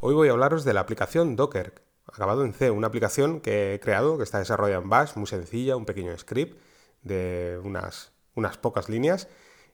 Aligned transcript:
Hoy 0.00 0.14
voy 0.14 0.28
a 0.28 0.30
hablaros 0.30 0.64
de 0.64 0.72
la 0.74 0.80
aplicación 0.80 1.34
Docker, 1.34 1.82
acabado 2.06 2.44
en 2.44 2.54
C, 2.54 2.70
una 2.70 2.86
aplicación 2.86 3.40
que 3.40 3.74
he 3.74 3.80
creado, 3.80 4.16
que 4.16 4.22
está 4.22 4.38
desarrollada 4.38 4.80
en 4.80 4.88
Bash, 4.88 5.16
muy 5.16 5.26
sencilla, 5.26 5.74
un 5.74 5.86
pequeño 5.86 6.16
script 6.16 6.56
de 7.02 7.60
unas, 7.64 8.12
unas 8.36 8.58
pocas 8.58 8.88
líneas 8.88 9.26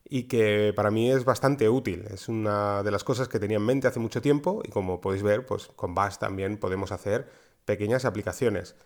y 0.02 0.22
que 0.22 0.72
para 0.74 0.90
mí 0.90 1.10
es 1.10 1.26
bastante 1.26 1.68
útil. 1.68 2.06
Es 2.10 2.30
una 2.30 2.82
de 2.82 2.90
las 2.90 3.04
cosas 3.04 3.28
que 3.28 3.38
tenía 3.38 3.58
en 3.58 3.66
mente 3.66 3.86
hace 3.86 4.00
mucho 4.00 4.22
tiempo 4.22 4.62
y 4.64 4.70
como 4.70 5.02
podéis 5.02 5.22
ver, 5.22 5.44
pues 5.44 5.66
con 5.76 5.94
Bash 5.94 6.16
también 6.16 6.56
podemos 6.56 6.90
hacer 6.90 7.28
pequeñas 7.66 8.06
aplicaciones. 8.06 8.76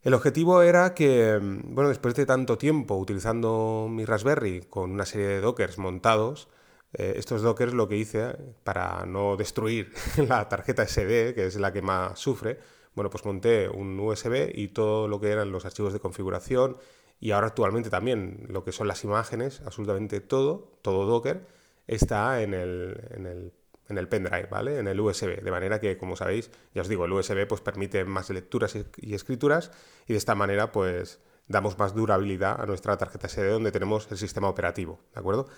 El 0.00 0.14
objetivo 0.14 0.62
era 0.62 0.94
que, 0.94 1.38
bueno, 1.42 1.90
después 1.90 2.14
de 2.14 2.24
tanto 2.24 2.56
tiempo 2.56 2.96
utilizando 2.96 3.86
mi 3.90 4.06
Raspberry 4.06 4.62
con 4.62 4.92
una 4.92 5.04
serie 5.04 5.26
de 5.26 5.40
dockers 5.42 5.76
montados, 5.76 6.48
eh, 6.94 7.14
estos 7.16 7.42
dockers 7.42 7.74
lo 7.74 7.88
que 7.88 7.96
hice 7.96 8.36
para 8.64 9.04
no 9.06 9.36
destruir 9.36 9.92
la 10.28 10.48
tarjeta 10.48 10.86
SD, 10.86 11.34
que 11.34 11.46
es 11.46 11.56
la 11.56 11.72
que 11.72 11.82
más 11.82 12.18
sufre, 12.18 12.58
bueno, 12.94 13.10
pues 13.10 13.24
monté 13.24 13.68
un 13.68 13.98
USB 13.98 14.50
y 14.54 14.68
todo 14.68 15.08
lo 15.08 15.20
que 15.20 15.30
eran 15.30 15.52
los 15.52 15.64
archivos 15.64 15.92
de 15.92 16.00
configuración 16.00 16.76
y 17.20 17.30
ahora 17.30 17.48
actualmente 17.48 17.88
también 17.88 18.46
lo 18.48 18.64
que 18.64 18.72
son 18.72 18.88
las 18.88 19.04
imágenes, 19.04 19.62
absolutamente 19.64 20.20
todo, 20.20 20.72
todo 20.82 21.06
Docker, 21.06 21.46
está 21.86 22.42
en 22.42 22.54
el, 22.54 23.00
en 23.10 23.26
el 23.26 23.52
en 23.88 23.98
el 23.98 24.08
pendrive, 24.08 24.48
¿vale? 24.50 24.78
En 24.78 24.88
el 24.88 24.98
USB. 24.98 25.42
De 25.42 25.50
manera 25.50 25.80
que, 25.80 25.96
como 25.96 26.16
sabéis, 26.16 26.50
ya 26.74 26.82
os 26.82 26.88
digo, 26.88 27.04
el 27.04 27.12
USB 27.12 27.46
pues 27.46 27.60
permite 27.60 28.04
más 28.04 28.30
lecturas 28.30 28.76
y 28.96 29.14
escrituras 29.14 29.70
y 30.06 30.14
de 30.14 30.18
esta 30.18 30.34
manera 30.34 30.72
pues 30.72 31.20
damos 31.48 31.78
más 31.78 31.94
durabilidad 31.94 32.60
a 32.60 32.66
nuestra 32.66 32.96
tarjeta 32.96 33.28
SD 33.28 33.50
donde 33.50 33.72
tenemos 33.72 34.10
el 34.10 34.18
sistema 34.18 34.48
operativo, 34.48 35.00
¿de 35.14 35.20
acuerdo? 35.20 35.48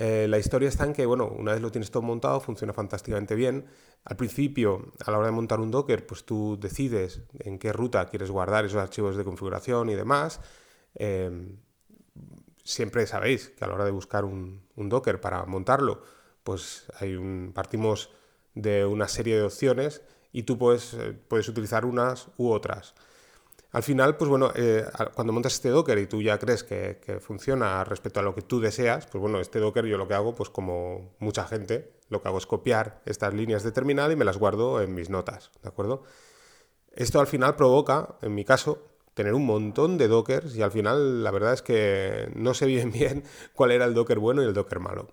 Eh, 0.00 0.28
la 0.28 0.38
historia 0.38 0.68
está 0.68 0.84
en 0.84 0.92
que, 0.92 1.04
bueno, 1.06 1.26
una 1.26 1.52
vez 1.52 1.60
lo 1.60 1.72
tienes 1.72 1.90
todo 1.90 2.04
montado, 2.04 2.38
funciona 2.40 2.72
fantásticamente 2.72 3.34
bien. 3.34 3.66
Al 4.04 4.16
principio, 4.16 4.92
a 5.04 5.10
la 5.10 5.18
hora 5.18 5.26
de 5.26 5.32
montar 5.32 5.58
un 5.58 5.72
Docker, 5.72 6.06
pues 6.06 6.24
tú 6.24 6.56
decides 6.60 7.22
en 7.40 7.58
qué 7.58 7.72
ruta 7.72 8.06
quieres 8.06 8.30
guardar 8.30 8.64
esos 8.64 8.80
archivos 8.80 9.16
de 9.16 9.24
configuración 9.24 9.90
y 9.90 9.96
demás. 9.96 10.40
Eh, 10.94 11.56
siempre 12.62 13.08
sabéis 13.08 13.48
que 13.48 13.64
a 13.64 13.66
la 13.66 13.74
hora 13.74 13.84
de 13.84 13.90
buscar 13.90 14.24
un 14.24 14.62
Docker 14.76 15.20
para 15.20 15.44
montarlo, 15.46 16.00
pues 16.44 16.86
hay 17.00 17.16
un, 17.16 17.50
partimos 17.52 18.10
de 18.54 18.84
una 18.86 19.08
serie 19.08 19.34
de 19.36 19.42
opciones 19.42 20.02
y 20.32 20.44
tú 20.44 20.58
puedes, 20.58 20.94
eh, 20.94 21.12
puedes 21.26 21.48
utilizar 21.48 21.84
unas 21.84 22.28
u 22.36 22.50
otras. 22.50 22.94
Al 23.70 23.82
final, 23.82 24.16
pues 24.16 24.30
bueno, 24.30 24.50
eh, 24.54 24.84
cuando 25.14 25.32
montas 25.32 25.54
este 25.54 25.68
Docker 25.68 25.98
y 25.98 26.06
tú 26.06 26.22
ya 26.22 26.38
crees 26.38 26.64
que, 26.64 27.18
funciona 27.20 27.84
respecto 27.84 28.20
a 28.20 28.22
lo 28.22 28.34
que 28.34 28.40
tú 28.40 28.60
deseas, 28.60 29.06
pues 29.06 29.20
bueno, 29.20 29.40
este 29.40 29.58
Docker 29.58 29.84
yo 29.84 29.98
lo 29.98 30.08
que 30.08 30.14
hago, 30.14 30.34
pues 30.34 30.48
como 30.48 31.14
mucha 31.18 31.44
gente, 31.44 31.92
lo 32.08 32.22
que 32.22 32.28
hago 32.28 32.38
es 32.38 32.46
copiar 32.46 33.02
estas 33.04 33.34
líneas 33.34 33.62
de 33.62 33.72
terminal 33.72 34.10
y 34.10 34.16
me 34.16 34.24
las 34.24 34.38
guardo 34.38 34.80
en 34.80 34.94
mis 34.94 35.10
notas, 35.10 35.50
¿de 35.62 35.68
acuerdo? 35.68 36.02
Esto 36.94 37.20
al 37.20 37.26
final 37.26 37.56
provoca, 37.56 38.16
en 38.22 38.34
mi 38.34 38.44
caso, 38.44 38.88
tener 39.12 39.34
un 39.34 39.44
montón 39.44 39.98
de 39.98 40.08
Dockers 40.08 40.56
y 40.56 40.62
al 40.62 40.70
final 40.70 41.22
la 41.22 41.30
verdad 41.30 41.52
es 41.52 41.60
que 41.60 42.30
no 42.34 42.54
sé 42.54 42.66
bien 42.66 42.90
bien 42.92 43.24
cuál 43.52 43.72
era 43.72 43.84
el 43.84 43.92
Docker 43.92 44.18
bueno 44.18 44.42
y 44.42 44.46
el 44.46 44.54
Docker 44.54 44.80
malo. 44.80 45.08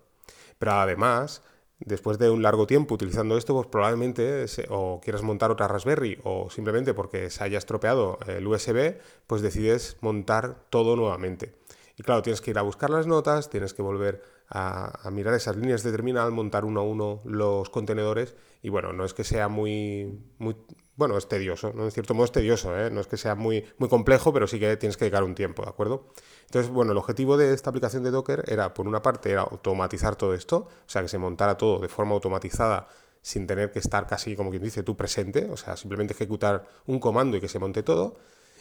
Pero 0.58 0.72
además, 0.72 1.42
después 1.80 2.18
de 2.18 2.30
un 2.30 2.42
largo 2.42 2.66
tiempo 2.66 2.94
utilizando 2.94 3.36
esto, 3.36 3.54
pues 3.54 3.66
probablemente 3.66 4.46
o 4.68 5.00
quieras 5.00 5.22
montar 5.22 5.50
otra 5.50 5.68
Raspberry 5.68 6.18
o 6.24 6.50
simplemente 6.50 6.94
porque 6.94 7.30
se 7.30 7.44
haya 7.44 7.58
estropeado 7.58 8.18
el 8.26 8.46
USB, 8.46 8.98
pues 9.26 9.42
decides 9.42 9.96
montar 10.00 10.64
todo 10.70 10.96
nuevamente. 10.96 11.54
Y 11.98 12.02
claro, 12.02 12.22
tienes 12.22 12.40
que 12.40 12.50
ir 12.50 12.58
a 12.58 12.62
buscar 12.62 12.90
las 12.90 13.06
notas, 13.06 13.48
tienes 13.48 13.72
que 13.72 13.82
volver 13.82 14.22
a, 14.50 15.08
mirar 15.10 15.34
esas 15.34 15.56
líneas 15.56 15.82
de 15.82 15.90
terminal, 15.90 16.30
montar 16.30 16.64
uno 16.64 16.80
a 16.80 16.84
uno 16.84 17.20
los 17.24 17.70
contenedores 17.70 18.36
y 18.62 18.68
bueno, 18.68 18.92
no 18.92 19.04
es 19.04 19.14
que 19.14 19.24
sea 19.24 19.48
muy, 19.48 20.20
muy 20.38 20.56
bueno, 20.96 21.18
es 21.18 21.28
tedioso, 21.28 21.72
¿no? 21.74 21.84
En 21.84 21.90
cierto 21.90 22.14
modo 22.14 22.24
es 22.24 22.32
tedioso, 22.32 22.76
¿eh? 22.76 22.90
no 22.90 23.00
es 23.00 23.06
que 23.06 23.16
sea 23.18 23.34
muy, 23.34 23.64
muy 23.78 23.88
complejo, 23.88 24.32
pero 24.32 24.46
sí 24.46 24.58
que 24.58 24.76
tienes 24.76 24.96
que 24.96 25.04
dedicar 25.04 25.24
un 25.24 25.34
tiempo, 25.34 25.62
¿de 25.62 25.68
acuerdo? 25.68 26.08
Entonces, 26.46 26.70
bueno, 26.72 26.92
el 26.92 26.98
objetivo 26.98 27.36
de 27.36 27.52
esta 27.52 27.70
aplicación 27.70 28.02
de 28.02 28.10
Docker 28.10 28.44
era, 28.48 28.72
por 28.72 28.88
una 28.88 29.02
parte, 29.02 29.30
era 29.30 29.42
automatizar 29.42 30.16
todo 30.16 30.34
esto, 30.34 30.56
o 30.56 30.88
sea, 30.88 31.02
que 31.02 31.08
se 31.08 31.18
montara 31.18 31.56
todo 31.58 31.80
de 31.80 31.88
forma 31.88 32.14
automatizada 32.14 32.88
sin 33.20 33.46
tener 33.46 33.72
que 33.72 33.78
estar 33.80 34.06
casi, 34.06 34.36
como 34.36 34.50
quien 34.50 34.62
dice, 34.62 34.82
tú 34.82 34.96
presente, 34.96 35.48
o 35.50 35.56
sea, 35.56 35.76
simplemente 35.76 36.14
ejecutar 36.14 36.66
un 36.86 36.98
comando 36.98 37.36
y 37.36 37.40
que 37.40 37.48
se 37.48 37.58
monte 37.58 37.82
todo. 37.82 38.14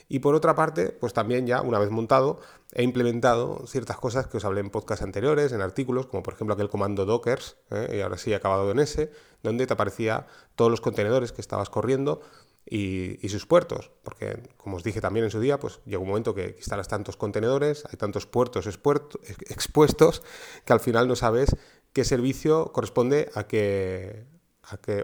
Y 0.08 0.20
por 0.20 0.36
otra 0.36 0.56
parte, 0.56 0.90
pues 0.90 1.14
también 1.14 1.48
ya 1.48 1.62
una 1.62 1.80
vez 1.80 1.90
montado, 1.90 2.40
he 2.74 2.84
implementado 2.84 3.66
ciertas 3.68 3.98
cosas 3.98 4.28
que 4.28 4.38
os 4.38 4.46
hablé 4.46 4.62
en 4.62 4.70
podcasts 4.70 5.04
anteriores, 5.04 5.52
en 5.52 5.62
artículos, 5.62 6.08
como 6.08 6.22
por 6.22 6.34
ejemplo 6.34 6.54
aquel 6.54 6.70
comando 6.70 7.06
dockers, 7.06 7.58
¿eh? 7.72 7.98
y 7.98 8.02
ahora 8.02 8.18
sí 8.18 8.32
he 8.32 8.36
acabado 8.36 8.72
en 8.72 8.80
ese, 8.80 9.12
donde 9.46 9.68
te 9.68 9.74
aparecía 9.74 10.28
todos 10.56 10.70
los 10.70 10.82
contenedores 10.82 11.32
que 11.32 11.42
estabas 11.42 11.70
corriendo 11.70 12.22
y, 12.68 13.30
sus 13.30 13.46
puertos, 13.46 13.92
porque 14.04 14.40
como 14.58 14.78
os 14.78 14.84
dije 14.84 15.00
también 15.02 15.26
en 15.26 15.32
su 15.32 15.40
día, 15.40 15.60
pues 15.60 15.82
llega 15.86 16.00
un 16.00 16.08
momento 16.08 16.34
que 16.34 16.56
instalas 16.58 16.88
tantos 16.88 17.16
contenedores, 17.16 17.84
hay 17.86 17.98
tantos 17.98 18.26
puertos 18.26 18.66
expuestos, 18.68 20.24
que 20.66 20.74
al 20.74 20.80
final 20.80 21.08
no 21.08 21.16
sabes 21.16 21.56
qué 21.94 22.04
servicio 22.04 22.72
corresponde 22.74 23.30
a 23.36 23.46
qué, 23.46 24.26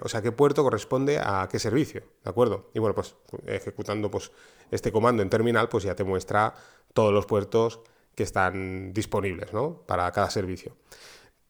o 0.01 0.09
sea, 0.09 0.21
qué 0.21 0.31
puerto 0.31 0.63
corresponde 0.63 1.19
a 1.19 1.47
qué 1.51 1.59
servicio, 1.59 2.01
¿de 2.23 2.29
acuerdo? 2.29 2.71
Y 2.73 2.79
bueno, 2.79 2.95
pues 2.95 3.15
ejecutando 3.45 4.09
pues, 4.09 4.31
este 4.71 4.91
comando 4.91 5.21
en 5.21 5.29
terminal, 5.29 5.69
pues 5.69 5.83
ya 5.83 5.95
te 5.95 6.03
muestra 6.03 6.55
todos 6.93 7.13
los 7.13 7.27
puertos 7.27 7.81
que 8.15 8.23
están 8.23 8.91
disponibles, 8.93 9.53
¿no? 9.53 9.83
Para 9.85 10.11
cada 10.11 10.29
servicio. 10.29 10.75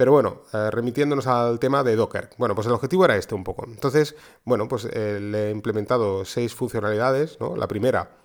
Pero 0.02 0.14
bueno, 0.14 0.42
eh, 0.52 0.72
remitiéndonos 0.72 1.28
al 1.28 1.60
tema 1.60 1.84
de 1.84 1.96
Docker. 1.96 2.32
Bueno, 2.40 2.56
pues 2.56 2.66
el 2.66 2.74
objetivo 2.74 3.06
era 3.06 3.18
este 3.18 3.36
un 3.36 3.44
poco. 3.44 3.66
Entonces, 3.68 4.16
bueno, 4.44 4.68
pues 4.68 4.86
eh, 4.86 5.20
le 5.22 5.50
he 5.50 5.52
implementado 5.52 6.26
seis 6.26 6.56
funcionalidades, 6.56 7.40
¿no? 7.40 7.56
La 7.56 7.68
primera 7.68 8.18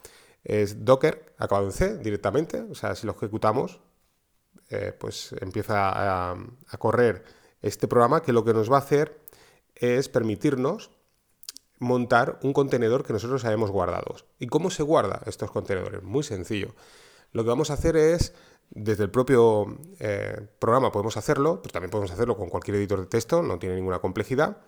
es 0.43 0.87
Docker, 0.87 1.35
acabado 1.37 1.67
en 1.67 1.73
C 1.73 1.99
directamente, 1.99 2.63
o 2.63 2.75
sea, 2.75 2.95
si 2.95 3.07
lo 3.07 3.13
ejecutamos, 3.13 3.83
eh, 4.71 4.97
pues 4.99 5.35
empieza 5.39 5.91
a, 5.91 6.33
a 6.33 6.79
correr 6.79 7.25
este 7.61 7.87
programa 7.89 8.23
que 8.23 8.33
lo 8.33 8.43
que 8.43 8.55
nos 8.55 8.73
va 8.73 8.77
a 8.77 8.79
hacer 8.79 9.21
es 9.75 10.09
permitirnos 10.09 10.93
montar 11.79 12.39
un 12.43 12.55
contenedor 12.55 13.05
que 13.05 13.13
nosotros 13.13 13.45
hayamos 13.45 13.71
guardado. 13.71 14.17
¿Y 14.39 14.47
cómo 14.47 14.71
se 14.71 14.83
guarda 14.83 15.21
estos 15.27 15.51
contenedores? 15.51 16.03
Muy 16.03 16.23
sencillo. 16.23 16.75
Lo 17.33 17.43
que 17.43 17.49
vamos 17.49 17.71
a 17.71 17.75
hacer 17.75 17.97
es, 17.97 18.35
desde 18.71 19.05
el 19.05 19.11
propio 19.11 19.79
eh, 19.99 20.49
programa 20.59 20.93
podemos 20.93 21.17
hacerlo, 21.17 21.61
pero 21.63 21.73
también 21.73 21.91
podemos 21.91 22.11
hacerlo 22.11 22.37
con 22.37 22.49
cualquier 22.49 22.77
editor 22.77 23.01
de 23.01 23.07
texto, 23.07 23.43
no 23.43 23.59
tiene 23.59 23.77
ninguna 23.77 23.99
complejidad. 23.99 24.59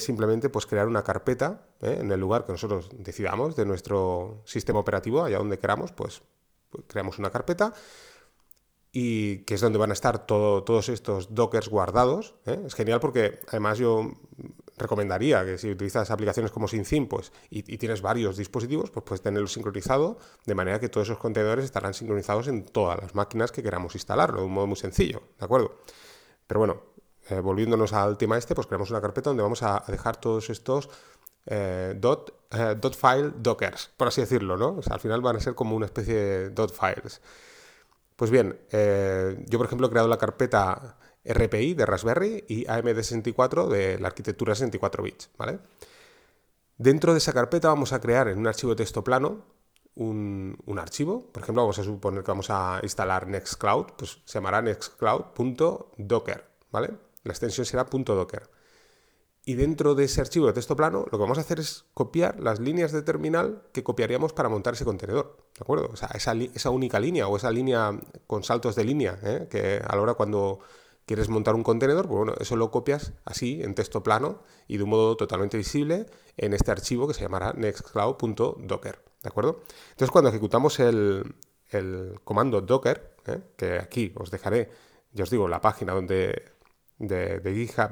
Simplemente 0.00 0.48
pues, 0.48 0.66
crear 0.66 0.88
una 0.88 1.04
carpeta 1.04 1.62
¿eh? 1.80 1.98
en 2.00 2.10
el 2.10 2.18
lugar 2.18 2.44
que 2.44 2.50
nosotros 2.50 2.90
decidamos 2.92 3.54
de 3.54 3.64
nuestro 3.64 4.42
sistema 4.44 4.80
operativo, 4.80 5.22
allá 5.22 5.38
donde 5.38 5.60
queramos, 5.60 5.92
pues, 5.92 6.22
pues 6.70 6.84
creamos 6.88 7.20
una 7.20 7.30
carpeta 7.30 7.72
y 8.92 9.38
que 9.44 9.54
es 9.54 9.60
donde 9.60 9.78
van 9.78 9.90
a 9.90 9.92
estar 9.92 10.26
todos 10.26 10.88
estos 10.88 11.34
dockers 11.34 11.68
guardados. 11.68 12.34
¿eh? 12.46 12.60
Es 12.66 12.74
genial 12.74 13.00
porque 13.00 13.38
además 13.48 13.78
yo 13.78 14.12
recomendaría 14.80 15.44
que 15.44 15.58
si 15.58 15.70
utilizas 15.70 16.10
aplicaciones 16.10 16.50
como 16.50 16.66
SyncTheme 16.66 17.06
pues, 17.06 17.32
y, 17.50 17.62
tienes 17.78 18.02
varios 18.02 18.36
dispositivos, 18.36 18.90
pues 18.90 19.04
puedes 19.04 19.22
tenerlo 19.22 19.46
sincronizado 19.46 20.18
de 20.46 20.54
manera 20.54 20.80
que 20.80 20.88
todos 20.88 21.08
esos 21.08 21.18
contenedores 21.18 21.64
estarán 21.64 21.94
sincronizados 21.94 22.48
en 22.48 22.64
todas 22.64 23.00
las 23.00 23.14
máquinas 23.14 23.52
que 23.52 23.62
queramos 23.62 23.94
instalarlo 23.94 24.40
de 24.40 24.46
un 24.46 24.52
modo 24.52 24.66
muy 24.66 24.76
sencillo, 24.76 25.22
¿de 25.38 25.44
acuerdo? 25.44 25.80
Pero 26.46 26.58
bueno, 26.58 26.82
eh, 27.28 27.40
volviéndonos 27.40 27.92
al 27.92 28.18
tema 28.18 28.36
este, 28.36 28.54
pues 28.54 28.66
creamos 28.66 28.90
una 28.90 29.00
carpeta 29.00 29.30
donde 29.30 29.42
vamos 29.42 29.62
a, 29.62 29.84
dejar 29.86 30.16
todos 30.16 30.50
estos 30.50 30.88
eh, 31.46 31.94
dot, 31.96 32.34
file 32.96 33.32
dockers, 33.36 33.90
por 33.96 34.08
así 34.08 34.20
decirlo, 34.20 34.56
¿no? 34.56 34.80
al 34.90 35.00
final 35.00 35.20
van 35.20 35.36
a 35.36 35.40
ser 35.40 35.54
como 35.54 35.76
una 35.76 35.86
especie 35.86 36.14
de 36.14 36.50
dot 36.50 36.72
files. 36.72 37.20
Pues 38.16 38.30
bien, 38.30 38.60
eh, 38.70 39.44
yo 39.46 39.58
por 39.58 39.66
ejemplo 39.66 39.86
he 39.86 39.90
creado 39.90 40.08
la 40.08 40.18
carpeta 40.18 40.98
RPI 41.24 41.74
de 41.74 41.86
Raspberry 41.86 42.44
y 42.48 42.64
AMD64 42.66 43.68
de 43.68 43.98
la 43.98 44.08
arquitectura 44.08 44.54
64 44.54 45.02
bits, 45.02 45.30
¿vale? 45.36 45.58
Dentro 46.78 47.12
de 47.12 47.18
esa 47.18 47.32
carpeta 47.32 47.68
vamos 47.68 47.92
a 47.92 48.00
crear 48.00 48.28
en 48.28 48.38
un 48.38 48.46
archivo 48.46 48.70
de 48.70 48.76
texto 48.76 49.04
plano 49.04 49.44
un, 49.94 50.78
archivo. 50.78 51.30
Por 51.32 51.42
ejemplo, 51.42 51.62
vamos 51.62 51.78
a 51.78 51.84
suponer 51.84 52.22
que 52.22 52.30
vamos 52.30 52.48
a 52.50 52.80
instalar 52.82 53.26
Nextcloud, 53.26 53.86
pues 53.96 54.20
se 54.24 54.34
llamará 54.34 54.62
nextcloud.docker, 54.62 56.44
¿vale? 56.70 56.94
La 57.24 57.32
extensión 57.32 57.66
será 57.66 57.84
.docker. 57.84 58.48
Y 59.44 59.54
dentro 59.54 59.94
de 59.94 60.04
ese 60.04 60.20
archivo 60.20 60.46
de 60.46 60.52
texto 60.52 60.76
plano, 60.76 61.06
lo 61.10 61.10
que 61.10 61.22
vamos 61.22 61.38
a 61.38 61.40
hacer 61.40 61.60
es 61.60 61.86
copiar 61.94 62.40
las 62.40 62.60
líneas 62.60 62.92
de 62.92 63.02
terminal 63.02 63.62
que 63.72 63.82
copiaríamos 63.82 64.32
para 64.32 64.48
montar 64.48 64.74
ese 64.74 64.84
contenedor. 64.84 65.36
¿De 65.54 65.62
acuerdo? 65.62 65.90
O 65.92 65.96
sea, 65.96 66.08
esa, 66.14 66.70
única 66.70 67.00
línea 67.00 67.26
o 67.26 67.36
esa 67.36 67.50
línea 67.50 67.98
con 68.26 68.42
saltos 68.42 68.76
de 68.76 68.84
línea, 68.84 69.18
¿eh? 69.22 69.48
que 69.50 69.82
a 69.86 69.96
la 69.96 70.02
hora 70.02 70.14
cuando 70.14 70.60
quieres 71.10 71.28
montar 71.28 71.56
un 71.56 71.64
contenedor, 71.64 72.06
pues 72.06 72.18
bueno, 72.18 72.34
eso 72.38 72.54
lo 72.54 72.70
copias 72.70 73.14
así 73.24 73.64
en 73.64 73.74
texto 73.74 74.00
plano 74.00 74.44
y 74.68 74.76
de 74.76 74.84
un 74.84 74.90
modo 74.90 75.16
totalmente 75.16 75.56
visible 75.56 76.06
en 76.36 76.52
este 76.52 76.70
archivo 76.70 77.08
que 77.08 77.14
se 77.14 77.22
llamará 77.22 77.52
nextcloud.docker. 77.52 79.02
¿De 79.20 79.28
acuerdo? 79.28 79.58
Entonces, 79.88 80.12
cuando 80.12 80.30
ejecutamos 80.30 80.78
el, 80.78 81.34
comando 82.22 82.60
docker, 82.60 83.16
¿eh? 83.26 83.40
que 83.56 83.80
aquí 83.80 84.12
os 84.14 84.30
dejaré, 84.30 84.70
ya 85.10 85.24
os 85.24 85.30
digo, 85.30 85.48
la 85.48 85.60
página 85.60 85.94
donde 85.94 86.52
de, 86.98 87.40
GitHub 87.42 87.90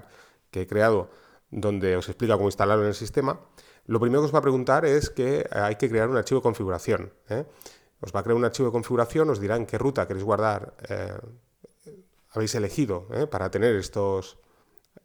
que 0.53 0.61
he 0.61 0.67
creado 0.69 1.11
donde 1.51 1.97
os 1.97 2.09
explica 2.09 2.37
cómo 2.37 2.47
instalarlo 2.47 2.85
en 2.85 2.91
el 2.91 2.95
sistema, 2.95 3.41
lo 3.87 3.99
primero 3.99 4.21
que 4.21 4.27
os 4.27 4.35
va 4.35 4.39
a 4.39 4.43
preguntar 4.43 4.85
es 4.85 5.11
que 5.11 5.45
hay 5.51 5.75
que 5.75 5.91
crear 5.91 6.09
un 6.09 6.17
archivo 6.17 6.39
de 6.39 6.45
configuración. 6.45 7.13
¿eh? 7.31 7.47
Os 7.99 8.15
va 8.15 8.21
a 8.21 8.23
crear 8.23 8.37
un 8.37 8.45
archivo 8.45 8.69
de 8.69 8.73
configuración, 8.73 9.29
os 9.29 9.41
dirá 9.41 9.57
en 9.57 9.67
qué 9.67 9.77
ruta 9.77 10.07
queréis 10.07 10.25
guardar, 10.25 10.75
eh, 10.89 11.19
habéis 12.39 12.55
elegido 12.55 13.07
¿eh? 13.13 13.27
para 13.27 13.51
tener 13.51 13.75
estos, 13.77 14.39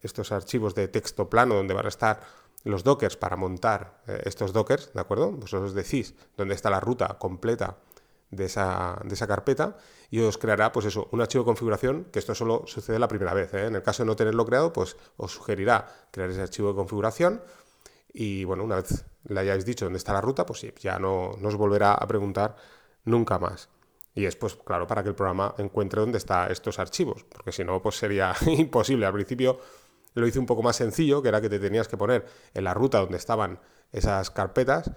estos 0.01 0.31
archivos 0.31 0.75
de 0.75 0.88
texto 0.88 1.30
plano 1.30 1.56
donde 1.56 1.74
van 1.74 1.85
a 1.85 1.89
estar 1.89 2.21
los 2.63 2.83
dockers 2.83 3.18
para 3.18 3.35
montar 3.35 4.01
estos 4.24 4.53
dockers, 4.53 4.94
¿de 4.94 5.01
acuerdo? 5.01 5.33
Vosotros 5.33 5.74
decís 5.74 6.15
dónde 6.38 6.56
está 6.56 6.69
la 6.69 6.80
ruta 6.80 7.18
completa 7.19 7.77
de 8.31 8.45
esa, 8.45 9.00
de 9.03 9.13
esa, 9.13 9.27
carpeta 9.27 9.77
y 10.09 10.21
os 10.21 10.38
creará 10.38 10.71
pues 10.71 10.85
eso, 10.85 11.07
un 11.12 11.21
archivo 11.21 11.44
de 11.44 11.47
configuración, 11.47 12.06
que 12.06 12.19
esto 12.19 12.35
solo 12.35 12.63
sucede 12.65 13.00
la 13.00 13.07
primera 13.07 13.33
vez. 13.33 13.53
En 13.53 13.75
el 13.75 13.83
caso 13.83 14.03
de 14.03 14.07
no 14.07 14.15
tenerlo 14.15 14.45
creado, 14.45 14.74
pues 14.74 14.95
os 15.18 15.31
sugerirá 15.31 15.88
crear 16.12 16.29
ese 16.29 16.41
archivo 16.41 16.69
de 16.69 16.75
configuración 16.75 17.41
y 18.13 18.44
bueno, 18.44 18.63
una 18.63 18.75
vez 18.75 19.06
le 19.25 19.39
hayáis 19.39 19.65
dicho 19.65 19.86
dónde 19.86 19.97
está 19.97 20.13
la 20.13 20.21
ruta, 20.21 20.45
pues 20.45 20.65
ya 20.79 21.00
no, 21.00 21.31
os 21.31 21.56
volverá 21.56 21.94
a 21.94 22.07
preguntar 22.07 22.56
nunca 23.06 23.39
más. 23.39 23.69
Y 24.15 24.25
es 24.25 24.36
pues 24.36 24.56
claro 24.56 24.86
para 24.86 25.04
que 25.04 25.10
el 25.10 25.15
programa 25.15 25.56
encuentre 25.57 26.00
dónde 26.00 26.18
están 26.18 26.51
estos 26.51 26.80
archivos, 26.80 27.25
porque 27.30 27.51
si 27.51 27.63
no, 27.63 27.81
pues 27.81 27.95
sería 27.95 28.36
imposible. 28.45 29.06
Al 29.06 29.13
principio 29.13 29.60
lo 30.13 30.27
hice 30.27 30.39
un 30.39 30.45
poco 30.45 30.62
más 30.62 30.75
sencillo, 30.75 31.21
que 31.21 31.30
era 31.30 31.42
que 31.42 31.50
te 31.50 31.60
tenías 31.60 31.88
que 31.88 31.98
poner 31.98 32.25
en 32.54 32.63
la 32.63 32.74
ruta 32.74 33.00
donde 33.00 33.18
estaban 33.18 33.60
esas 33.92 34.30
carpetas 34.30 34.92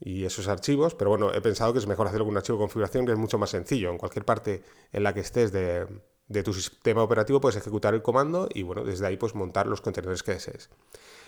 y 0.00 0.24
esos 0.24 0.48
archivos, 0.48 0.94
pero 0.94 1.10
bueno, 1.10 1.32
he 1.32 1.40
pensado 1.40 1.72
que 1.72 1.78
es 1.78 1.86
mejor 1.86 2.06
hacerlo 2.06 2.24
con 2.24 2.32
un 2.32 2.38
archivo 2.38 2.58
de 2.58 2.62
configuración 2.62 3.06
que 3.06 3.12
es 3.12 3.18
mucho 3.18 3.38
más 3.38 3.50
sencillo. 3.50 3.90
En 3.90 3.98
cualquier 3.98 4.24
parte 4.24 4.62
en 4.92 5.02
la 5.02 5.12
que 5.12 5.20
estés 5.20 5.52
de, 5.52 5.86
de 6.28 6.42
tu 6.42 6.52
sistema 6.52 7.02
operativo 7.02 7.40
puedes 7.40 7.56
ejecutar 7.56 7.94
el 7.94 8.02
comando 8.02 8.48
y 8.52 8.62
bueno, 8.62 8.84
desde 8.84 9.06
ahí 9.06 9.16
pues 9.16 9.34
montar 9.34 9.66
los 9.66 9.80
contenedores 9.80 10.22
que 10.22 10.32
desees. 10.32 10.70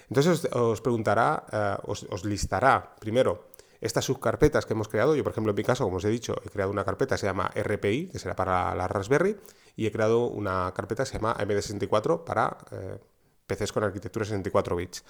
Entonces 0.09 0.47
os, 0.53 0.81
preguntará, 0.81 1.45
eh, 1.53 1.77
os, 1.87 2.25
listará 2.25 2.95
primero 2.99 3.49
estas 3.81 4.05
subcarpetas 4.05 4.67
que 4.67 4.73
hemos 4.73 4.89
creado. 4.89 5.15
Yo, 5.15 5.23
por 5.23 5.33
ejemplo, 5.33 5.51
en 5.51 5.57
mi 5.57 5.63
caso, 5.63 5.85
como 5.85 5.97
os 5.97 6.05
he 6.05 6.09
dicho, 6.09 6.37
he 6.45 6.51
creado 6.51 6.71
una 6.71 6.85
carpeta 6.85 7.15
que 7.15 7.21
se 7.21 7.27
llama 7.27 7.51
RPI, 7.55 8.09
que 8.09 8.19
será 8.19 8.37
para 8.37 8.75
la 8.75 8.89
Raspberry, 8.89 9.37
y 9.77 9.87
he 9.87 9.93
creado 9.93 10.27
una 10.27 10.73
carpeta 10.75 11.05
que 11.05 11.11
se 11.11 11.19
llama 11.19 11.37
MD64 11.39 12.25
para 12.25 12.57
eh, 12.73 12.99
PCs 13.47 13.73
con 13.73 13.85
arquitectura 13.85 14.25
64 14.25 14.77
bits. 14.77 15.05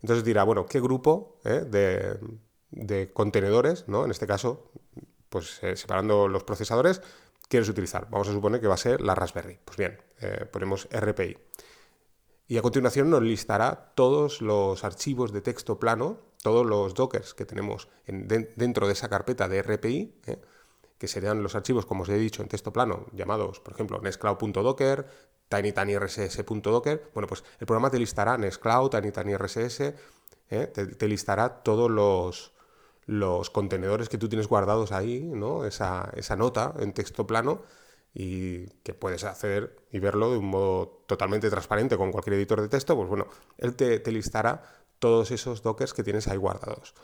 Entonces 0.00 0.24
dirá, 0.24 0.44
bueno, 0.44 0.66
¿qué 0.66 0.80
grupo 0.80 1.38
eh, 1.44 1.64
de, 2.70 3.12
contenedores, 3.12 3.88
¿no? 3.88 4.04
en 4.04 4.10
este 4.10 4.26
caso, 4.26 4.70
pues 5.28 5.60
separando 5.74 6.28
los 6.28 6.44
procesadores, 6.44 7.02
quieres 7.48 7.68
utilizar? 7.68 8.08
Vamos 8.10 8.28
a 8.28 8.32
suponer 8.32 8.60
que 8.60 8.68
va 8.68 8.74
a 8.74 8.78
ser 8.78 9.00
la 9.00 9.14
Raspberry. 9.14 9.58
Pues 9.64 9.76
bien, 9.76 9.98
ponemos 10.52 10.88
RPI. 10.92 11.36
Y 12.50 12.56
a 12.56 12.62
continuación 12.62 13.10
nos 13.10 13.22
listará 13.22 13.92
todos 13.94 14.40
los 14.40 14.82
archivos 14.82 15.32
de 15.32 15.42
texto 15.42 15.78
plano, 15.78 16.16
todos 16.42 16.64
los 16.64 16.94
dockers 16.94 17.34
que 17.34 17.44
tenemos 17.44 17.88
dentro 18.06 18.86
de 18.86 18.94
esa 18.94 19.10
carpeta 19.10 19.48
de 19.48 19.60
RPI, 19.60 20.14
¿eh? 20.26 20.40
que 20.96 21.08
serían 21.08 21.42
los 21.42 21.54
archivos, 21.54 21.84
como 21.84 22.04
os 22.04 22.08
he 22.08 22.16
dicho, 22.16 22.40
en 22.40 22.48
texto 22.48 22.72
plano, 22.72 23.04
llamados, 23.12 23.60
por 23.60 23.74
ejemplo, 23.74 24.00
nextcloud.docker, 24.00 25.06
tinytinyrss.docker. 25.50 27.10
Bueno, 27.12 27.26
pues 27.28 27.44
el 27.60 27.66
programa 27.66 27.90
te 27.90 27.98
listará 27.98 28.38
Nextcloud, 28.38 28.88
tinytinyrss, 28.88 29.80
¿eh? 29.80 29.94
te, 30.48 30.86
te, 30.86 31.06
listará 31.06 31.62
todos 31.62 31.90
los, 31.90 32.54
los 33.04 33.50
contenedores 33.50 34.08
que 34.08 34.16
tú 34.16 34.26
tienes 34.26 34.48
guardados 34.48 34.90
ahí, 34.92 35.20
¿no? 35.22 35.66
esa, 35.66 36.10
esa 36.16 36.34
nota 36.34 36.72
en 36.78 36.94
texto 36.94 37.26
plano 37.26 37.62
y 38.20 38.66
que 38.82 38.94
puedes 38.94 39.22
hacer 39.22 39.76
y 39.92 40.00
verlo 40.00 40.32
de 40.32 40.38
un 40.38 40.46
modo 40.46 41.04
totalmente 41.06 41.48
transparente 41.50 41.96
con 41.96 42.10
cualquier 42.10 42.34
editor 42.34 42.60
de 42.60 42.68
texto, 42.68 42.96
pues 42.96 43.08
bueno, 43.08 43.28
él 43.58 43.76
te, 43.76 44.02
listará 44.10 44.60
todos 44.98 45.30
esos 45.30 45.62
dockers 45.62 45.94
que 45.94 46.02
tienes 46.02 46.26
ahí 46.26 46.36
guardados. 46.36 46.94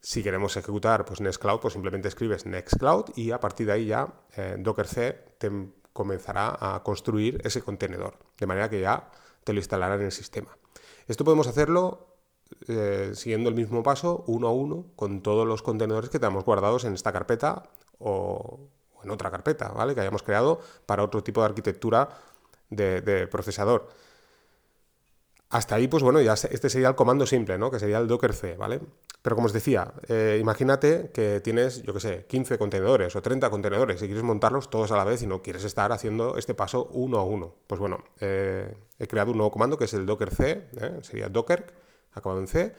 Si 0.00 0.24
queremos 0.24 0.56
ejecutar 0.56 1.04
pues 1.04 1.20
Nextcloud, 1.20 1.60
pues 1.60 1.74
simplemente 1.74 2.08
escribes 2.08 2.46
Nextcloud 2.46 3.10
y 3.14 3.30
a 3.30 3.38
partir 3.38 3.68
de 3.68 3.74
ahí 3.74 3.86
ya 3.86 4.12
eh, 4.36 4.56
Docker 4.58 4.88
C 4.88 5.36
te 5.38 5.52
comenzará 5.92 6.56
a 6.58 6.82
construir 6.82 7.40
ese 7.44 7.62
contenedor, 7.62 8.18
de 8.36 8.46
manera 8.46 8.68
que 8.68 8.80
ya 8.80 9.08
te 9.44 9.52
lo 9.52 9.60
instalará 9.60 9.94
en 9.94 10.02
el 10.02 10.12
sistema. 10.12 10.58
Esto 11.06 11.24
podemos 11.24 11.46
hacerlo 11.46 12.08
eh, 12.66 13.12
siguiendo 13.14 13.50
el 13.50 13.54
mismo 13.54 13.84
paso, 13.84 14.24
uno 14.26 14.48
a 14.48 14.52
uno, 14.52 14.86
con 14.96 15.22
todos 15.22 15.46
los 15.46 15.62
contenedores 15.62 16.10
que 16.10 16.18
tenemos 16.18 16.44
guardados 16.44 16.84
en 16.84 16.94
esta 16.94 17.12
carpeta 17.12 17.62
o, 18.00 18.68
en 19.06 19.12
otra 19.12 19.30
carpeta, 19.30 19.68
¿vale? 19.68 19.94
Que 19.94 20.02
hayamos 20.02 20.22
creado 20.22 20.60
para 20.84 21.02
otro 21.02 21.22
tipo 21.22 21.40
de 21.40 21.46
arquitectura 21.46 22.08
de, 22.68 23.28
procesador. 23.30 23.88
Hasta 25.48 25.76
ahí, 25.76 25.86
pues 25.86 26.02
bueno, 26.02 26.20
ya 26.20 26.34
este 26.34 26.68
sería 26.68 26.88
el 26.88 26.96
comando 26.96 27.24
simple, 27.24 27.56
¿no? 27.56 27.70
Que 27.70 27.78
sería 27.78 27.98
el 27.98 28.08
docker 28.08 28.34
c, 28.34 28.56
¿vale? 28.56 28.80
Pero 29.22 29.36
como 29.36 29.46
os 29.46 29.52
decía, 29.52 29.92
eh, 30.08 30.38
imagínate 30.40 31.10
que 31.12 31.40
tienes, 31.40 31.82
yo 31.82 31.94
qué 31.94 32.00
sé, 32.00 32.26
15 32.26 32.58
contenedores 32.58 33.14
o 33.14 33.22
30 33.22 33.48
contenedores 33.48 34.02
y 34.02 34.06
quieres 34.06 34.24
montarlos 34.24 34.70
todos 34.70 34.90
a 34.90 34.96
la 34.96 35.04
vez 35.04 35.22
y 35.22 35.26
no 35.26 35.42
quieres 35.42 35.64
estar 35.64 35.92
haciendo 35.92 36.36
este 36.36 36.54
paso 36.54 36.86
uno 36.92 37.18
a 37.18 37.24
uno. 37.24 37.54
Pues 37.66 37.80
bueno, 37.80 38.04
eh, 38.20 38.76
he 38.98 39.06
creado 39.06 39.30
un 39.30 39.38
nuevo 39.38 39.50
comando 39.52 39.78
que 39.78 39.84
es 39.84 39.94
el 39.94 40.04
docker 40.04 40.34
c, 40.34 40.68
¿eh? 40.80 40.98
sería 41.02 41.28
docker, 41.28 41.72
acabado 42.12 42.40
en 42.40 42.48
c, 42.48 42.74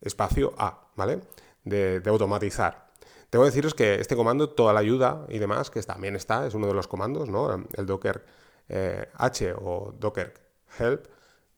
espacio 0.00 0.54
a, 0.56 0.88
¿vale? 0.96 1.20
de 1.64 2.02
automatizar. 2.06 2.85
Tengo 3.30 3.44
que 3.44 3.50
deciros 3.50 3.74
que 3.74 3.96
este 3.96 4.16
comando, 4.16 4.50
toda 4.50 4.72
la 4.72 4.80
ayuda 4.80 5.26
y 5.28 5.38
demás, 5.38 5.70
que 5.70 5.82
también 5.82 6.16
está, 6.16 6.46
es 6.46 6.54
uno 6.54 6.66
de 6.66 6.74
los 6.74 6.88
comandos, 6.88 7.28
¿no? 7.28 7.66
El 7.72 7.86
docker 7.86 8.24
eh, 8.68 9.08
h 9.14 9.54
o 9.54 9.92
docker 9.98 10.34
help 10.78 11.06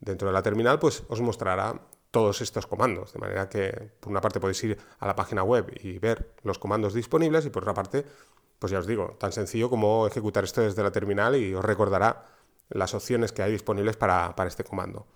dentro 0.00 0.28
de 0.28 0.34
la 0.34 0.42
terminal, 0.42 0.78
pues 0.78 1.02
os 1.08 1.20
mostrará 1.20 1.80
todos 2.10 2.40
estos 2.40 2.66
comandos, 2.66 3.12
de 3.12 3.18
manera 3.18 3.48
que 3.48 3.92
por 4.00 4.10
una 4.10 4.20
parte 4.20 4.40
podéis 4.40 4.62
ir 4.64 4.78
a 4.98 5.06
la 5.06 5.14
página 5.14 5.42
web 5.42 5.70
y 5.82 5.98
ver 5.98 6.34
los 6.42 6.58
comandos 6.58 6.94
disponibles 6.94 7.44
y 7.44 7.50
por 7.50 7.62
otra 7.62 7.74
parte, 7.74 8.06
pues 8.58 8.72
ya 8.72 8.78
os 8.78 8.86
digo, 8.86 9.16
tan 9.18 9.32
sencillo 9.32 9.68
como 9.68 10.06
ejecutar 10.06 10.44
esto 10.44 10.62
desde 10.62 10.82
la 10.82 10.90
terminal 10.90 11.36
y 11.36 11.54
os 11.54 11.64
recordará 11.64 12.24
las 12.70 12.94
opciones 12.94 13.32
que 13.32 13.42
hay 13.42 13.52
disponibles 13.52 13.96
para 13.96 14.34
este 14.46 14.64
comando. 14.64 15.06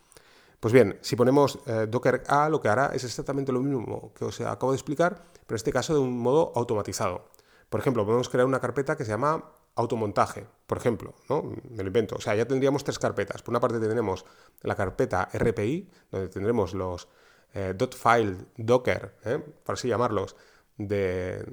Pues 0.62 0.72
bien, 0.72 0.96
si 1.00 1.16
ponemos 1.16 1.58
eh, 1.66 1.88
docker 1.90 2.22
a, 2.28 2.48
lo 2.48 2.60
que 2.60 2.68
hará 2.68 2.92
es 2.94 3.02
exactamente 3.02 3.50
lo 3.50 3.58
mismo 3.58 4.12
que 4.14 4.24
os 4.24 4.40
acabo 4.42 4.70
de 4.70 4.76
explicar, 4.76 5.24
pero 5.44 5.54
en 5.54 5.56
este 5.56 5.72
caso 5.72 5.92
de 5.92 5.98
un 5.98 6.16
modo 6.16 6.52
automatizado. 6.54 7.30
Por 7.68 7.80
ejemplo, 7.80 8.06
podemos 8.06 8.28
crear 8.28 8.46
una 8.46 8.60
carpeta 8.60 8.96
que 8.96 9.04
se 9.04 9.10
llama 9.10 9.44
automontaje, 9.74 10.46
por 10.68 10.78
ejemplo, 10.78 11.14
¿no? 11.28 11.42
Me 11.68 11.82
lo 11.82 11.88
invento. 11.88 12.14
O 12.14 12.20
sea, 12.20 12.36
ya 12.36 12.46
tendríamos 12.46 12.84
tres 12.84 13.00
carpetas. 13.00 13.42
Por 13.42 13.50
una 13.50 13.58
parte 13.58 13.80
tendremos 13.80 14.24
la 14.60 14.76
carpeta 14.76 15.28
RPI, 15.32 15.90
donde 16.12 16.28
tendremos 16.28 16.74
los 16.74 17.08
eh, 17.54 17.74
.file 17.90 18.36
docker, 18.56 19.16
¿eh? 19.24 19.40
por 19.64 19.72
así 19.72 19.88
llamarlos, 19.88 20.36
de, 20.78 21.44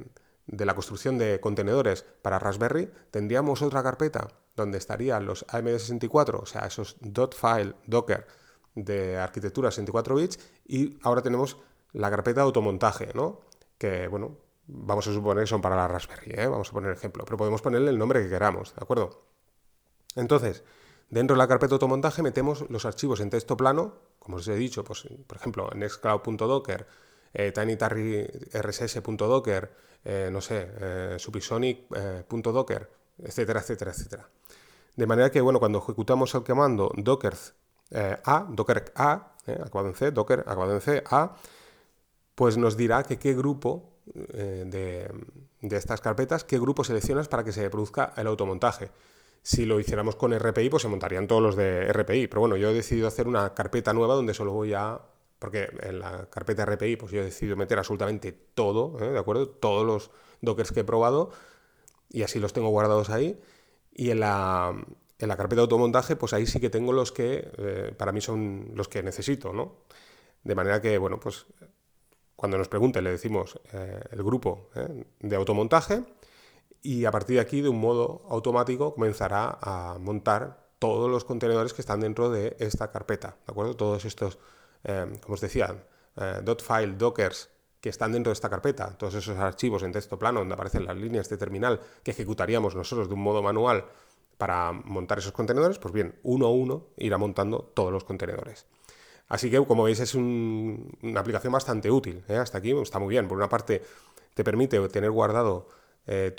de 0.46 0.66
la 0.68 0.76
construcción 0.76 1.18
de 1.18 1.40
contenedores 1.40 2.06
para 2.22 2.38
Raspberry. 2.38 2.92
Tendríamos 3.10 3.64
otra 3.64 3.82
carpeta 3.82 4.28
donde 4.56 4.78
estarían 4.78 5.26
los 5.26 5.48
AMD64, 5.48 6.44
o 6.44 6.46
sea, 6.46 6.68
esos 6.68 6.96
.file 7.36 7.74
docker 7.88 8.28
de 8.86 9.18
arquitectura 9.18 9.72
64 9.72 10.16
bits 10.16 10.40
y 10.68 10.98
ahora 11.04 11.22
tenemos 11.22 11.58
la 11.94 12.10
carpeta 12.10 12.42
de 12.42 12.46
automontaje, 12.46 13.10
¿no? 13.14 13.42
Que, 13.78 14.08
bueno, 14.08 14.38
vamos 14.68 15.08
a 15.08 15.14
suponer 15.14 15.44
que 15.44 15.48
son 15.48 15.62
para 15.62 15.76
la 15.76 15.88
Raspberry, 15.88 16.32
¿eh? 16.32 16.48
vamos 16.48 16.70
a 16.70 16.72
poner 16.72 16.92
ejemplo, 16.92 17.24
pero 17.26 17.38
podemos 17.38 17.62
ponerle 17.62 17.92
el 17.92 17.98
nombre 17.98 18.22
que 18.22 18.30
queramos, 18.30 18.76
¿de 18.76 18.82
acuerdo? 18.82 19.24
Entonces, 20.16 20.64
dentro 21.10 21.36
de 21.36 21.40
la 21.40 21.48
carpeta 21.48 21.70
de 21.70 21.76
automontaje 21.76 22.22
metemos 22.22 22.70
los 22.70 22.86
archivos 22.86 23.20
en 23.22 23.30
texto 23.30 23.58
plano, 23.58 23.96
como 24.20 24.38
os 24.38 24.48
he 24.48 24.56
dicho, 24.56 24.84
pues, 24.84 25.08
por 25.26 25.38
ejemplo, 25.38 25.70
nextcloud.docker, 25.74 26.86
eh, 27.34 27.52
tinyRSS.docker, 27.52 29.72
eh, 30.06 30.30
no 30.32 30.42
sé, 30.42 30.72
eh, 30.80 31.16
supisonic.docker, 31.18 32.82
eh, 32.82 33.24
etcétera, 33.26 33.60
etcétera, 33.60 33.92
etcétera. 33.92 34.30
De 34.96 35.06
manera 35.06 35.30
que, 35.32 35.42
bueno, 35.42 35.60
cuando 35.60 35.80
ejecutamos 35.80 36.34
el 36.36 36.44
comando 36.44 36.92
docker 36.96 37.36
eh, 37.92 38.18
a, 38.24 38.46
docker 38.50 38.92
a, 38.96 39.34
eh, 39.48 39.58
en 39.74 39.94
C, 39.96 40.12
docker, 40.12 40.40
acabado 40.42 40.74
en 40.74 40.82
C, 40.82 41.04
a, 41.10 41.36
pues 42.36 42.58
nos 42.58 42.78
dirá 42.78 43.04
que 43.04 43.18
qué 43.18 43.34
grupo 43.34 44.00
eh, 44.34 44.64
de, 45.62 45.76
estas 45.76 46.02
carpetas, 46.02 46.44
qué 46.44 46.60
grupo 46.60 46.84
seleccionas 46.84 47.28
para 47.28 47.44
que 47.44 47.52
se 47.52 47.70
produzca 47.70 48.14
el 48.16 48.28
automontaje. 48.28 48.92
Si 49.42 49.66
lo 49.66 49.80
hiciéramos 49.80 50.16
con 50.16 50.38
RPI, 50.38 50.70
pues 50.70 50.84
se 50.84 50.90
montarían 50.90 51.28
todos 51.28 51.42
los 51.42 51.56
de 51.56 51.92
RPI. 51.92 52.28
Pero 52.28 52.42
bueno, 52.42 52.58
yo 52.58 52.70
he 52.70 52.74
decidido 52.74 53.08
hacer 53.08 53.28
una 53.28 53.54
carpeta 53.54 53.94
nueva 53.94 54.16
donde 54.16 54.34
solo 54.34 54.52
voy 54.52 54.74
a... 54.74 55.00
Porque 55.40 55.70
en 55.82 56.00
la 56.00 56.30
carpeta 56.30 56.66
RPI, 56.66 56.98
pues 56.98 57.14
yo 57.14 57.22
he 57.22 57.24
decidido 57.24 57.56
meter 57.56 57.78
absolutamente 57.78 58.34
todo, 58.34 58.98
¿de 58.98 59.18
acuerdo? 59.18 59.48
Todos 59.48 59.86
los 59.86 60.12
dockers 60.42 60.74
que 60.74 60.82
he 60.82 60.84
probado 60.84 61.32
y 62.10 62.24
así 62.24 62.40
los 62.40 62.52
tengo 62.52 62.70
guardados 62.70 63.10
ahí. 63.10 63.40
Y 63.94 64.12
en 64.12 64.20
la, 64.20 64.76
en 65.20 65.28
la 65.28 65.36
carpeta 65.36 65.58
de 65.58 65.64
automontaje, 65.64 66.16
pues 66.16 66.34
ahí 66.34 66.48
sí 66.48 66.60
que 66.60 66.70
tengo 66.70 66.94
los 66.94 67.12
que 67.12 67.52
eh, 67.58 67.94
para 67.96 68.12
mí 68.12 68.22
son 68.22 68.72
los 68.74 68.88
que 68.88 69.04
necesito, 69.04 69.52
¿no? 69.54 69.84
De 70.44 70.56
manera 70.56 70.82
que, 70.82 70.98
bueno, 70.98 71.20
pues 71.20 71.46
cuando 72.38 72.58
nos 72.58 72.70
pregunte 72.70 73.02
le 73.02 73.12
decimos 73.12 73.60
eh, 73.74 74.00
el 74.12 74.24
grupo 74.24 74.70
eh, 74.76 75.06
de 75.20 75.36
automontaje 75.36 76.04
y 76.82 77.04
a 77.04 77.12
partir 77.12 77.36
de 77.36 77.42
aquí, 77.42 77.62
de 77.62 77.68
un 77.68 77.82
modo 77.82 78.26
automático, 78.30 78.94
comenzará 78.94 79.58
a 79.62 79.98
montar 80.00 80.70
todos 80.80 81.12
los 81.12 81.26
contenedores 81.26 81.74
que 81.74 81.82
están 81.82 82.00
dentro 82.00 82.30
de 82.30 82.56
esta 82.60 82.90
carpeta, 82.90 83.36
¿de 83.46 83.52
acuerdo? 83.52 83.76
Todos 83.76 84.06
estos, 84.06 84.40
como 85.22 85.34
os 85.34 85.42
decía, 85.42 85.84
.file, 86.16 86.96
dockers, 86.98 87.50
que 87.82 87.90
están 87.90 88.14
dentro 88.14 88.30
de 88.30 88.34
esta 88.34 88.50
carpeta, 88.50 88.98
todos 88.98 89.16
esos 89.16 89.38
archivos 89.38 89.84
en 89.84 89.92
texto 89.92 90.18
plano 90.18 90.40
donde 90.40 90.54
aparecen 90.54 90.86
las 90.86 90.96
líneas 90.96 91.28
de 91.28 91.36
terminal 91.36 91.82
que 92.02 92.12
ejecutaríamos 92.12 92.76
nosotros 92.76 93.10
de 93.10 93.14
un 93.14 93.22
modo 93.22 93.42
manual 93.42 93.86
para 94.40 94.72
montar 94.72 95.20
esos 95.20 95.34
contenedores, 95.34 95.80
pues 95.80 95.94
bien, 95.94 96.16
uno 96.24 96.46
a 96.48 96.52
uno 96.52 96.88
irá 96.96 97.18
montando 97.18 97.60
todos 97.76 97.92
los 97.92 98.06
contenedores. 98.06 98.66
Así 99.28 99.52
que, 99.52 99.64
como 99.66 99.84
veis, 99.84 100.00
es 100.00 100.16
una 100.16 101.20
aplicación 101.20 101.52
bastante 101.52 101.92
útil. 101.92 102.24
¿eh? 102.30 102.38
Hasta 102.38 102.58
aquí 102.58 102.72
está 102.72 103.00
muy 103.00 103.10
bien. 103.10 103.28
Por 103.28 103.38
una 103.38 103.50
parte, 103.50 103.84
te 104.34 104.44
permite 104.46 104.80
tener 104.88 105.12
guardado 105.12 105.68
eh, 106.08 106.34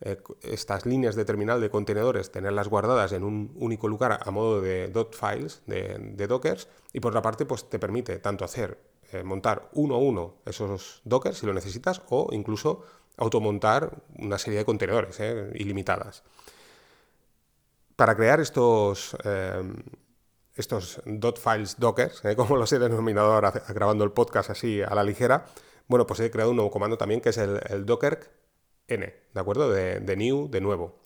eh, 0.00 0.22
estas 0.42 0.86
líneas 0.86 1.16
de 1.16 1.24
terminal 1.24 1.60
de 1.60 1.68
contenedores, 1.68 2.30
tenerlas 2.30 2.68
guardadas 2.68 3.10
en 3.10 3.24
un 3.24 3.50
único 3.56 3.88
lugar 3.88 4.20
a 4.24 4.30
modo 4.30 4.60
de 4.60 4.86
dot 4.86 5.16
files, 5.16 5.62
de, 5.66 6.26
dockers, 6.28 6.68
y 6.92 7.00
por 7.00 7.10
otra 7.10 7.22
parte, 7.22 7.44
pues 7.44 7.68
te 7.68 7.80
permite 7.80 8.20
tanto 8.20 8.44
hacer 8.44 8.78
eh, 9.10 9.24
montar 9.24 9.68
uno 9.72 9.96
a 9.96 9.98
uno 9.98 10.36
esos 10.46 11.00
dockers 11.02 11.38
si 11.38 11.46
lo 11.46 11.54
necesitas 11.54 12.02
o 12.08 12.28
incluso 12.30 12.84
automontar 13.16 14.00
una 14.16 14.38
serie 14.38 14.60
de 14.60 14.64
contenedores 14.64 15.18
ilimitadas. 15.54 16.22
Para 17.98 18.14
crear 18.14 18.38
estos, 18.38 19.16
eh, 19.24 19.60
estos 20.54 21.02
dot 21.04 21.36
files 21.36 21.80
dockers, 21.80 22.22
como 22.36 22.56
los 22.56 22.72
he 22.72 22.78
denominado 22.78 23.32
ahora 23.32 23.50
grabando 23.70 24.04
el 24.04 24.12
podcast 24.12 24.50
así 24.50 24.80
a 24.80 24.94
la 24.94 25.02
ligera, 25.02 25.46
bueno, 25.88 26.06
pues 26.06 26.20
he 26.20 26.30
creado 26.30 26.50
un 26.50 26.56
nuevo 26.58 26.70
comando 26.70 26.96
también 26.96 27.20
que 27.20 27.30
es 27.30 27.38
el, 27.38 27.84
docker 27.86 28.30
n, 28.86 29.04
¿de 29.34 29.40
acuerdo? 29.40 29.68
De, 29.68 30.16
new, 30.16 30.48
de 30.48 30.60
nuevo. 30.60 31.00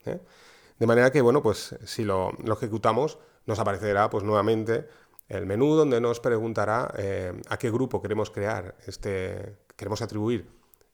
De 0.77 0.85
manera 0.85 1.11
que, 1.11 1.21
bueno, 1.21 1.41
pues 1.41 1.75
si 1.83 2.03
lo, 2.03 2.31
lo 2.43 2.53
ejecutamos, 2.53 3.17
nos 3.47 3.57
aparecerá 3.57 4.11
pues 4.11 4.23
nuevamente 4.23 4.87
el 5.29 5.47
menú 5.47 5.73
donde 5.73 5.99
nos 5.99 6.19
preguntará 6.19 6.93
eh, 6.95 7.33
a 7.49 7.57
qué 7.57 7.71
grupo 7.71 8.03
queremos 8.03 8.29
crear, 8.29 8.75
este, 8.85 9.57
queremos 9.75 10.03
atribuir 10.03 10.47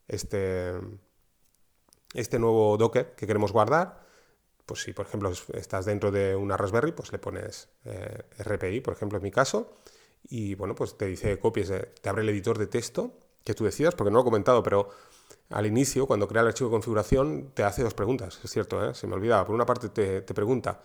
este, 0.08 0.79
este 2.13 2.39
nuevo 2.39 2.77
Docker 2.77 3.15
que 3.18 3.27
queremos 3.27 3.51
guardar. 3.51 4.08
Pues 4.70 4.84
si, 4.84 4.94
por 4.94 5.08
ejemplo, 5.08 5.32
estás 5.54 5.86
dentro 5.86 6.12
de 6.12 6.36
una 6.36 6.56
Raspberry, 6.56 6.92
pues 6.92 7.12
le 7.12 7.18
pones 7.18 7.70
eh, 7.86 8.24
RPI, 8.38 8.82
por 8.82 8.94
ejemplo, 8.94 9.18
en 9.18 9.24
mi 9.24 9.32
caso, 9.32 9.74
y 10.30 10.54
bueno, 10.54 10.76
pues 10.76 10.96
te 10.96 11.08
dice 11.08 11.40
copies, 11.40 11.74
te 12.00 12.08
abre 12.08 12.22
el 12.22 12.30
editor 12.30 12.60
de 12.60 12.68
texto 12.68 13.12
que 13.44 13.56
tú 13.56 13.66
decidas, 13.66 13.96
porque 13.96 14.12
no 14.12 14.18
lo 14.18 14.22
he 14.22 14.26
comentado, 14.26 14.62
pero 14.62 14.90
al 15.50 15.66
inicio, 15.66 16.06
cuando 16.06 16.28
crea 16.28 16.44
el 16.44 16.50
archivo 16.50 16.70
de 16.70 16.74
configuración, 16.74 17.52
te 17.56 17.64
hace 17.64 17.82
dos 17.82 17.96
preguntas, 17.96 18.40
es 18.44 18.52
cierto, 18.52 18.88
¿eh? 18.88 18.94
se 18.94 19.08
me 19.08 19.16
olvidaba. 19.16 19.44
Por 19.44 19.56
una 19.56 19.66
parte 19.66 19.90
te, 19.90 20.22
te 20.22 20.34
pregunta 20.36 20.84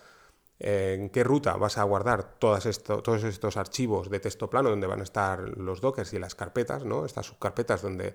en 0.59 1.11
qué 1.11 1.23
ruta 1.23 1.57
vas 1.57 1.77
a 1.77 1.83
guardar 1.83 2.39
todos 2.39 2.65
estos 2.65 3.57
archivos 3.59 4.09
de 4.09 4.19
texto 4.19 4.49
plano 4.49 4.71
donde 4.71 4.87
van 4.87 5.01
a 5.01 5.03
estar 5.03 5.41
los 5.59 5.83
dockers 5.83 6.15
y 6.15 6.19
las 6.19 6.35
carpetas, 6.35 6.85
¿no? 6.87 7.05
estas 7.05 7.27
subcarpetas 7.27 7.83
donde 7.83 8.15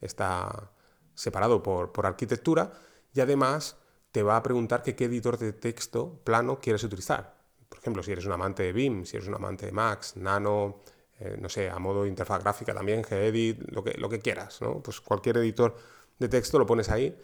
está 0.00 0.70
separado 1.14 1.62
por, 1.62 2.06
arquitectura 2.06 2.72
y 3.12 3.20
además 3.20 3.76
te 4.12 4.22
va 4.22 4.36
a 4.36 4.42
preguntar 4.42 4.82
qué 4.82 5.04
editor 5.04 5.38
de 5.38 5.52
texto 5.52 6.20
plano 6.24 6.58
quieres 6.60 6.82
utilizar. 6.84 7.36
Por 7.68 7.78
ejemplo, 7.78 8.02
si 8.02 8.12
eres 8.12 8.26
un 8.26 8.32
amante 8.32 8.64
de 8.64 8.72
BIM, 8.72 9.04
si 9.04 9.16
eres 9.16 9.28
un 9.28 9.34
amante 9.34 9.66
de 9.66 9.72
Max, 9.72 10.16
Nano, 10.16 10.82
eh, 11.20 11.36
no 11.38 11.48
sé, 11.48 11.70
a 11.70 11.78
modo 11.78 12.02
de 12.02 12.08
interfaz 12.08 12.42
gráfica 12.42 12.74
también, 12.74 13.04
Gedit, 13.04 13.60
lo 13.70 13.84
que, 13.84 14.20
quieras. 14.20 14.58
Pues 14.82 15.00
cualquier 15.00 15.36
editor 15.36 15.76
de 16.18 16.28
texto 16.28 16.58
lo 16.58 16.66
pones 16.66 16.88
ahí 16.90 17.16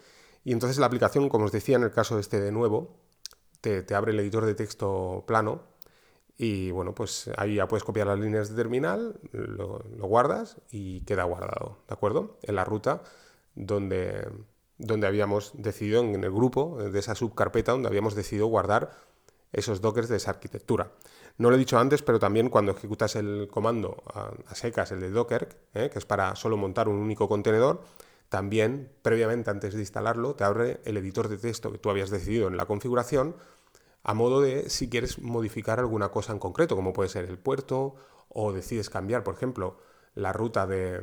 y 0.43 0.53
entonces 0.53 0.77
la 0.77 0.85
aplicación, 0.85 1.29
como 1.29 1.45
os 1.45 1.51
decía 1.51 1.75
en 1.75 1.83
el 1.83 1.91
caso 1.91 2.15
de 2.15 2.21
este 2.21 2.39
de 2.39 2.51
nuevo, 2.51 2.95
te, 3.59 3.83
abre 3.93 4.11
el 4.13 4.19
editor 4.19 4.45
de 4.45 4.55
texto 4.55 5.23
plano 5.27 5.63
y 6.37 6.71
bueno, 6.71 6.93
pues 6.95 7.29
ahí 7.37 7.55
ya 7.55 7.67
puedes 7.67 7.83
copiar 7.83 8.07
las 8.07 8.19
líneas 8.19 8.49
de 8.49 8.55
terminal, 8.55 9.19
lo, 9.31 9.83
guardas 9.97 10.57
y 10.71 11.01
queda 11.01 11.23
guardado, 11.23 11.79
¿de 11.87 11.93
acuerdo? 11.93 12.37
En 12.43 12.55
la 12.55 12.63
ruta 12.63 13.01
donde, 13.55 14.27
donde 14.77 15.07
habíamos 15.07 15.51
decidido, 15.55 16.01
en 16.01 16.23
el 16.23 16.31
grupo 16.31 16.77
de 16.77 16.99
esa 16.99 17.15
subcarpeta, 17.15 17.71
donde 17.71 17.87
habíamos 17.87 18.15
decidido 18.15 18.47
guardar 18.47 18.91
esos 19.51 19.81
dockers 19.81 20.09
de 20.09 20.17
esa 20.17 20.31
arquitectura. 20.31 20.91
No 21.37 21.49
lo 21.49 21.55
he 21.55 21.59
dicho 21.59 21.77
antes, 21.77 22.01
pero 22.01 22.19
también 22.19 22.49
cuando 22.49 22.71
ejecutas 22.71 23.15
el 23.15 23.47
comando 23.49 24.03
a, 24.13 24.55
secas, 24.55 24.91
el 24.91 24.99
de 24.99 25.11
docker, 25.11 25.49
¿eh? 25.73 25.89
que 25.91 25.99
es 25.99 26.05
para 26.05 26.35
solo 26.35 26.57
montar 26.57 26.89
un 26.89 26.97
único 26.97 27.29
contenedor, 27.29 27.81
también, 28.29 28.91
previamente, 29.03 29.49
antes 29.49 29.73
de 29.73 29.79
instalarlo, 29.79 30.35
te 30.35 30.43
abre 30.43 30.81
el 30.83 30.97
editor 30.97 31.29
de 31.29 31.37
texto 31.37 31.71
que 31.71 31.77
tú 31.77 31.89
habías 31.89 32.09
decidido 32.09 32.47
en 32.47 32.57
la 32.57 32.65
configuración, 32.65 33.35
a 34.03 34.13
modo 34.13 34.41
de 34.41 34.69
si 34.69 34.89
quieres 34.89 35.19
modificar 35.19 35.79
alguna 35.79 36.09
cosa 36.09 36.33
en 36.33 36.39
concreto, 36.39 36.75
como 36.75 36.93
puede 36.93 37.09
ser 37.09 37.25
el 37.25 37.37
puerto, 37.37 37.95
o 38.29 38.51
decides 38.51 38.89
cambiar, 38.89 39.23
por 39.23 39.35
ejemplo, 39.35 39.77
la 40.13 40.33
ruta 40.33 40.67
de, 40.67 41.01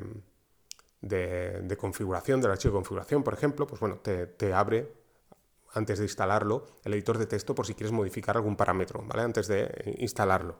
de, 1.04 1.76
configuración, 1.78 2.40
del 2.40 2.50
archivo 2.50 2.72
de 2.72 2.76
configuración, 2.76 3.22
por 3.22 3.34
ejemplo, 3.34 3.66
pues 3.66 3.80
bueno, 3.80 3.98
te, 3.98 4.52
abre 4.52 4.92
antes 5.72 5.98
de 5.98 6.04
instalarlo 6.04 6.66
el 6.84 6.94
editor 6.94 7.18
de 7.18 7.26
texto 7.26 7.54
por 7.54 7.66
si 7.66 7.74
quieres 7.74 7.92
modificar 7.92 8.36
algún 8.36 8.56
parámetro, 8.56 9.02
¿vale? 9.06 9.22
Antes 9.22 9.48
de 9.48 9.96
instalarlo. 9.98 10.56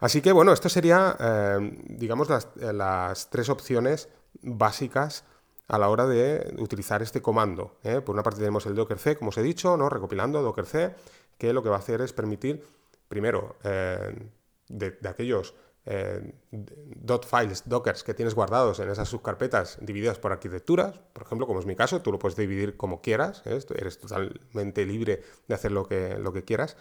Así 0.00 0.20
que 0.20 0.32
bueno, 0.32 0.52
esto 0.52 0.68
sería, 0.68 1.16
eh, 1.18 1.78
digamos, 1.88 2.28
las, 2.28 2.48
las, 2.56 3.30
tres 3.30 3.48
opciones 3.48 4.08
básicas 4.42 5.24
a 5.68 5.78
la 5.78 5.88
hora 5.88 6.06
de 6.06 6.54
utilizar 6.58 7.02
este 7.02 7.22
comando. 7.22 7.76
¿eh? 7.82 8.00
Por 8.00 8.14
una 8.14 8.22
parte 8.22 8.40
tenemos 8.40 8.66
el 8.66 8.74
docker 8.74 8.98
c, 8.98 9.16
como 9.16 9.30
os 9.30 9.38
he 9.38 9.42
dicho, 9.42 9.76
¿no? 9.76 9.88
recopilando 9.88 10.42
docker 10.42 10.66
c, 10.66 10.94
que 11.38 11.52
lo 11.52 11.62
que 11.62 11.68
va 11.68 11.76
a 11.76 11.78
hacer 11.78 12.00
es 12.00 12.12
permitir, 12.12 12.64
primero, 13.08 13.56
eh, 13.64 14.14
de, 14.68 14.98
aquellos 15.08 15.54
eh, 15.86 16.34
dot 16.50 17.26
files, 17.26 17.64
dockers 17.66 18.04
que 18.04 18.14
tienes 18.14 18.34
guardados 18.34 18.78
en 18.78 18.88
esas 18.90 19.08
subcarpetas 19.08 19.78
divididas 19.80 20.18
por 20.18 20.32
arquitecturas, 20.32 20.98
por 21.12 21.24
ejemplo, 21.24 21.46
como 21.46 21.60
es 21.60 21.66
mi 21.66 21.76
caso, 21.76 22.02
tú 22.02 22.12
lo 22.12 22.18
puedes 22.18 22.36
dividir 22.36 22.76
como 22.76 23.00
quieras, 23.00 23.42
eres 23.44 23.98
totalmente 23.98 24.86
libre 24.86 25.22
de 25.48 25.54
hacer 25.54 25.72
lo 25.72 25.86
que, 25.86 26.16
lo 26.18 26.32
que 26.32 26.44
quieras. 26.44 26.76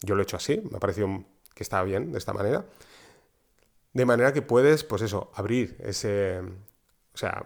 Yo 0.00 0.14
lo 0.14 0.22
he 0.22 0.24
hecho 0.24 0.36
así, 0.36 0.62
me 0.70 0.78
ha 0.78 0.80
parecido 0.80 1.24
que 1.54 1.62
está 1.62 1.82
bien 1.82 2.12
de 2.12 2.18
esta 2.18 2.32
manera. 2.32 2.64
De 3.92 4.06
manera 4.06 4.32
que 4.32 4.42
puedes, 4.42 4.84
pues 4.84 5.02
eso, 5.02 5.30
abrir 5.34 5.76
ese, 5.80 6.40
o 6.40 7.16
sea, 7.16 7.44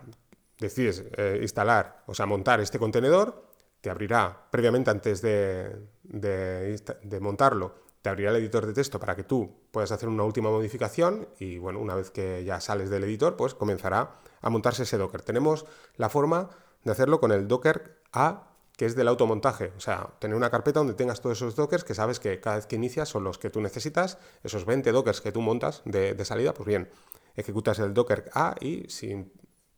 decides 0.58 1.04
eh, 1.16 1.38
instalar, 1.42 2.04
o 2.06 2.14
sea, 2.14 2.26
montar 2.26 2.60
este 2.60 2.78
contenedor, 2.78 3.46
te 3.80 3.90
abrirá 3.90 4.48
previamente 4.50 4.90
antes 4.90 5.22
de, 5.22 5.76
de, 6.02 7.20
montarlo, 7.20 7.74
te 8.06 8.10
abrirá 8.10 8.30
el 8.30 8.36
editor 8.36 8.64
de 8.64 8.72
texto 8.72 9.00
para 9.00 9.16
que 9.16 9.24
tú 9.24 9.50
puedas 9.72 9.90
hacer 9.90 10.08
una 10.08 10.22
última 10.22 10.48
modificación 10.48 11.26
y 11.40 11.58
bueno, 11.58 11.80
una 11.80 11.96
vez 11.96 12.12
que 12.12 12.44
ya 12.44 12.60
sales 12.60 12.88
del 12.88 13.02
editor, 13.02 13.34
pues 13.34 13.52
comenzará 13.52 14.12
a 14.40 14.48
montarse 14.48 14.84
ese 14.84 14.96
Docker. 14.96 15.22
Tenemos 15.22 15.66
la 15.96 16.08
forma 16.08 16.50
de 16.84 16.92
hacerlo 16.92 17.18
con 17.18 17.32
el 17.32 17.48
Docker 17.48 18.00
A, 18.12 18.52
que 18.76 18.86
es 18.86 18.94
del 18.94 19.08
automontaje, 19.08 19.72
o 19.76 19.80
sea, 19.80 20.10
tener 20.20 20.36
una 20.36 20.50
carpeta 20.50 20.78
donde 20.78 20.94
tengas 20.94 21.20
todos 21.20 21.38
esos 21.38 21.56
Dockers 21.56 21.82
que 21.82 21.96
sabes 21.96 22.20
que 22.20 22.38
cada 22.38 22.54
vez 22.54 22.68
que 22.68 22.76
inicias 22.76 23.08
son 23.08 23.24
los 23.24 23.38
que 23.38 23.50
tú 23.50 23.60
necesitas, 23.60 24.18
esos 24.44 24.66
20 24.66 24.92
Dockers 24.92 25.20
que 25.20 25.32
tú 25.32 25.40
montas 25.40 25.82
de, 25.84 26.24
salida, 26.24 26.54
pues 26.54 26.68
bien, 26.68 26.88
ejecutas 27.34 27.80
el 27.80 27.92
Docker 27.92 28.30
A 28.34 28.54
y 28.60 28.88
sin 28.88 29.32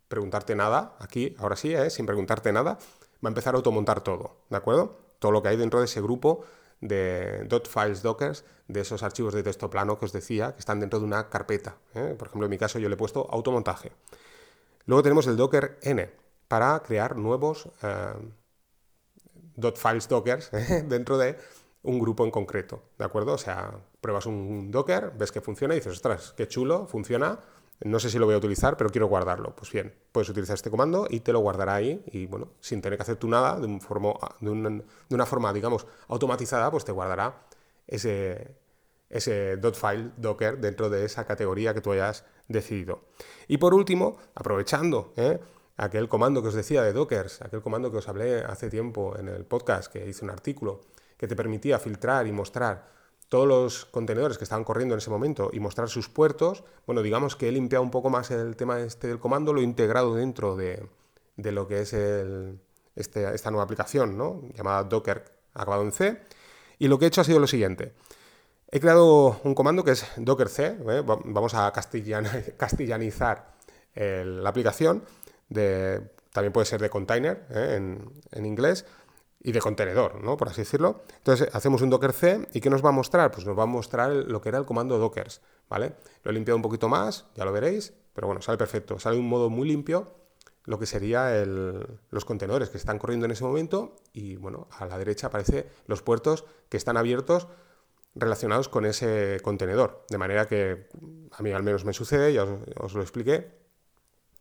preguntarte 0.08 0.54
nada, 0.54 0.97
aquí, 0.99 1.35
ahora 1.38 1.56
sí, 1.56 1.75
¿eh? 1.75 1.88
sin 1.88 2.04
preguntarte 2.04 2.52
nada, 2.52 2.75
va 2.75 2.78
a 3.25 3.28
empezar 3.28 3.54
a 3.54 3.56
automontar 3.56 4.02
todo, 4.02 4.37
¿de 4.50 4.58
acuerdo? 4.58 4.99
Todo 5.18 5.32
lo 5.32 5.42
que 5.42 5.49
hay 5.49 5.56
dentro 5.56 5.78
de 5.78 5.87
ese 5.87 6.02
grupo 6.02 6.44
de 6.80 7.47
.files 7.68 8.02
dockers, 8.02 8.44
de 8.68 8.80
esos 8.80 9.02
archivos 9.02 9.35
de 9.35 9.42
texto 9.42 9.70
plano 9.70 9.99
que 9.99 10.04
os 10.04 10.12
decía, 10.12 10.52
que 10.52 10.61
están 10.61 10.80
dentro 10.80 10.99
de 11.00 11.06
una 11.06 11.28
carpeta. 11.28 11.76
¿eh? 11.94 12.14
Por 12.18 12.28
ejemplo, 12.28 12.47
en 12.47 12.50
mi 12.50 12.58
caso 12.58 12.78
yo 12.78 12.88
le 12.88 12.94
he 12.94 12.99
puesto 12.99 13.28
automontaje. 13.30 13.92
Luego 14.87 15.02
tenemos 15.02 15.26
el 15.26 15.37
docker 15.37 15.78
n, 15.82 16.11
para 16.49 16.80
crear 16.80 17.16
nuevos 17.16 17.68
eh, 17.82 18.14
.files 19.75 20.08
dockers 20.08 20.50
¿eh? 20.52 20.85
dentro 20.87 21.18
de 21.18 21.37
un 21.82 21.99
grupo 21.99 22.25
en 22.25 22.30
concreto, 22.30 22.82
¿de 22.99 23.04
acuerdo? 23.04 23.35
O 23.35 23.38
sea, 23.38 23.73
pruebas 24.00 24.26
un 24.26 24.70
docker, 24.70 25.12
ves 25.16 25.32
que 25.32 25.40
funciona 25.40 25.75
y 25.75 25.78
dices, 25.78 25.92
ostras, 25.92 26.35
qué 26.37 26.49
chulo, 26.49 26.87
funciona, 26.87 27.38
no 27.80 28.00
sé 28.00 28.11
si 28.11 28.18
lo 28.18 28.26
voy 28.26 28.35
a 28.35 28.38
utilizar, 28.38 28.76
pero 28.76 28.90
quiero 28.90 29.06
guardarlo. 29.06 29.54
Pues 29.54 29.70
bien, 29.70 29.94
puedes 30.11 30.28
utilizar 30.28 30.54
este 30.54 30.70
comando 30.70 31.06
y 31.08 31.20
te 31.20 31.32
lo 31.32 31.40
guardará 31.40 31.76
ahí 31.76 32.02
y 32.06 32.26
bueno, 32.26 32.49
sin 32.61 32.82
tener 32.82 32.99
que 32.99 33.02
hacer 33.02 33.16
tú 33.16 33.28
nada, 33.28 33.58
de, 33.58 33.66
un 33.66 33.78
de, 34.40 35.14
una, 35.14 35.26
forma, 35.26 35.52
digamos, 35.52 35.87
automatizada, 36.08 36.70
pues 36.70 36.85
te 36.85 36.92
guardará 36.92 37.42
ese, 37.87 38.56
ese 39.08 39.58
.file 39.75 40.11
docker 40.16 40.58
dentro 40.58 40.90
de 40.90 41.04
esa 41.04 41.25
categoría 41.25 41.73
que 41.73 41.80
tú 41.80 41.92
hayas 41.92 42.25
decidido. 42.49 43.02
Y 43.47 43.58
por 43.58 43.75
último, 43.75 44.18
aprovechando 44.35 45.12
¿eh? 45.16 45.38
aquel 45.76 46.08
comando 46.08 46.42
que 46.42 46.49
os 46.49 46.54
decía 46.54 46.82
de 46.82 46.92
dockers, 46.92 47.42
aquel 47.42 47.62
comando 47.62 47.92
que 47.92 47.99
os 47.99 48.08
hablé 48.08 48.42
hace 48.42 48.70
tiempo 48.70 49.16
en 49.16 49.28
el 49.28 49.44
podcast, 49.44 49.92
que 49.92 50.08
hice 50.08 50.25
un 50.25 50.30
artículo, 50.30 50.80
que 51.16 51.28
te 51.28 51.37
permitía 51.37 51.78
filtrar 51.78 52.26
y 52.26 52.32
mostrar 52.32 52.98
todos 53.28 53.47
los 53.47 53.85
contenedores 53.87 54.38
que 54.38 54.44
estaban 54.44 54.64
corriendo 54.64 54.94
en 54.94 54.99
ese 54.99 55.11
momento 55.11 55.50
y 55.52 55.61
mostrar 55.61 55.88
sus 55.88 56.08
puertos, 56.08 56.64
bueno, 56.87 57.02
digamos 57.02 57.37
que 57.37 57.49
he 57.49 57.52
limpiado 57.52 57.82
un 57.82 57.90
poco 57.90 58.11
más 58.11 58.30
el 58.30 58.56
tema 58.56 58.80
este 58.80 59.08
del 59.08 59.18
comando, 59.18 59.52
lo 59.52 59.61
he 59.61 59.64
integrado 59.64 60.14
dentro 60.14 60.56
de, 60.56 60.88
lo 61.37 61.68
que 61.68 61.82
es 61.82 61.92
este, 61.92 63.35
esta 63.35 63.50
nueva 63.50 63.64
aplicación, 63.64 64.16
¿no? 64.16 64.42
llamada 64.54 64.85
Docker 64.85 65.25
acabado 65.54 65.82
en 65.82 65.92
C, 65.92 66.20
Y 66.78 66.88
lo 66.88 66.99
que 66.99 67.04
he 67.06 67.08
hecho 67.08 67.20
ha 67.20 67.25
sido 67.25 67.40
lo 67.40 67.47
siguiente. 67.47 67.92
He 68.70 68.80
creado 68.80 69.40
un 69.44 69.54
comando 69.54 69.82
que 69.82 69.92
es 69.92 70.06
dockerc, 70.16 70.58
¿eh? 70.58 71.02
vamos 71.04 71.54
a 71.54 71.73
castellanizar 72.56 73.54
la 73.94 74.49
aplicación, 74.49 75.02
de, 75.49 76.02
también 76.32 76.52
puede 76.52 76.66
ser 76.66 76.80
de 76.80 76.90
container 76.90 77.47
¿eh? 77.50 77.76
en, 78.32 78.47
inglés, 78.47 78.85
y 79.40 79.52
de 79.52 79.61
contenedor, 79.61 80.23
¿no? 80.23 80.37
por 80.37 80.49
así 80.49 80.62
decirlo. 80.62 81.02
Entonces 81.18 81.49
hacemos 81.52 81.83
un 81.83 81.90
dockerc 81.90 82.49
y 82.52 82.61
¿qué 82.61 82.71
nos 82.71 82.85
va 82.85 82.88
a 82.88 82.92
mostrar? 82.92 83.30
Pues 83.30 83.47
nos 83.47 83.59
va 83.59 83.62
a 83.62 83.66
mostrar 83.66 84.12
lo 84.12 84.40
que 84.40 84.49
era 84.49 84.59
el 84.59 84.66
comando 84.66 84.99
dockers, 84.99 85.40
¿vale? 85.68 85.95
Lo 86.25 86.30
he 86.30 86.35
limpiado 86.35 86.57
un 86.57 86.62
poquito 86.62 86.88
más, 86.88 87.26
ya 87.35 87.45
lo 87.45 87.52
veréis, 87.52 87.92
pero 88.14 88.26
bueno, 88.26 88.42
sale 88.42 88.59
perfecto, 88.59 88.99
sale 88.99 89.16
un 89.16 89.28
modo 89.28 89.49
muy 89.50 89.68
limpio 89.68 90.18
lo 90.68 90.78
que 90.78 90.85
sería 90.85 91.33
los 91.47 92.25
contenedores 92.26 92.68
que 92.68 92.76
están 92.76 92.99
corriendo 92.99 93.25
en 93.25 93.33
ese 93.33 93.42
momento 93.42 93.97
y 94.12 94.37
bueno, 94.37 94.68
a 94.71 94.85
la 94.85 94.99
derecha 94.99 95.28
aparece 95.28 95.66
los 95.87 96.02
puertos 96.02 96.45
que 96.68 96.76
están 96.76 96.99
abiertos 96.99 97.49
relacionados 98.14 98.68
con 98.68 98.85
ese 98.85 99.40
contenedor. 99.42 100.04
De 100.11 100.18
manera 100.18 100.47
que 100.47 100.88
a 101.33 101.42
mí 101.42 101.52
al 101.52 101.62
menos 101.62 101.87
me 101.87 101.95
sucede, 101.95 102.35
ya 102.35 102.45
os, 102.76 102.92
lo 102.92 103.00
expliqué, 103.00 103.50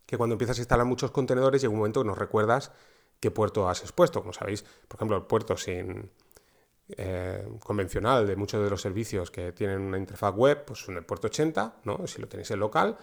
que 0.04 0.18
cuando 0.18 0.34
empiezas 0.34 0.58
a 0.58 0.60
instalar 0.60 0.84
muchos 0.84 1.12
contenedores 1.12 1.62
llega 1.62 1.72
un 1.72 1.78
momento 1.78 2.02
que 2.02 2.08
nos 2.08 2.18
recuerdas 2.18 2.72
qué 3.20 3.30
puerto 3.30 3.68
has 3.68 3.82
expuesto. 3.82 4.20
Como 4.20 4.32
sabéis, 4.32 4.64
por 4.86 4.96
ejemplo, 4.96 5.16
el 5.16 5.24
puerto 5.24 5.56
sin, 5.56 6.10
eh, 6.96 7.46
convencional 7.62 8.26
de 8.26 8.34
muchos 8.34 8.64
de 8.64 8.70
los 8.70 8.80
servicios 8.80 9.30
que 9.30 9.52
tienen 9.52 9.80
una 9.80 9.98
interfaz 9.98 10.34
web, 10.34 10.64
pues 10.64 10.88
en 10.88 10.96
el 10.96 11.04
puerto 11.04 11.26
80, 11.26 11.80
¿no? 11.84 12.06
si 12.06 12.18
lo 12.18 12.28
tenéis 12.28 12.50
en 12.50 12.60
local, 12.60 12.96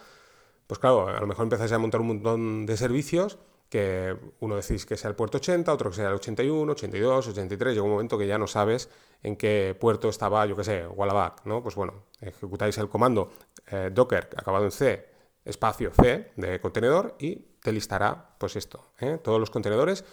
pues 0.66 0.80
claro, 0.80 1.08
a 1.08 1.20
lo 1.20 1.28
mejor 1.28 1.44
empezáis 1.44 1.72
a 1.72 1.78
montar 1.78 2.02
un 2.02 2.08
montón 2.08 2.66
de 2.66 2.78
servicios 2.78 3.38
que 3.70 4.18
uno 4.40 4.56
decís 4.56 4.88
que 4.88 4.98
sea 4.98 5.10
el 5.10 5.16
puerto 5.16 5.38
80, 5.38 5.72
otro 5.72 5.92
que 5.92 5.98
sea 5.98 6.08
el 6.08 6.16
81, 6.16 6.72
82, 6.72 7.28
83, 7.28 7.74
llega 7.74 7.84
un 7.84 7.92
momento 7.92 8.18
que 8.18 8.26
ya 8.26 8.40
no 8.40 8.48
sabes 8.48 8.90
en 9.22 9.36
qué 9.36 9.78
puerto 9.80 10.10
estaba, 10.10 10.46
yo 10.48 10.56
qué 10.56 10.64
sé, 10.64 10.88
Wallaback, 10.88 11.46
¿no? 11.46 11.62
Pues 11.62 11.76
bueno, 11.76 12.06
ejecutáis 12.22 12.76
el 12.80 12.90
comando 12.90 13.34
eh, 13.68 13.92
docker 13.94 14.30
acabado 14.36 14.66
en 14.66 14.72
C, 14.72 15.15
espacio 15.46 15.92
C 15.92 16.32
de 16.36 16.60
contenedor 16.60 17.16
y 17.20 17.36
te 17.62 17.72
listará, 17.72 18.36
pues 18.38 18.56
esto, 18.56 18.92
¿eh? 19.00 19.20
todos 19.24 19.40
los 19.40 19.50
contenedores 19.50 20.04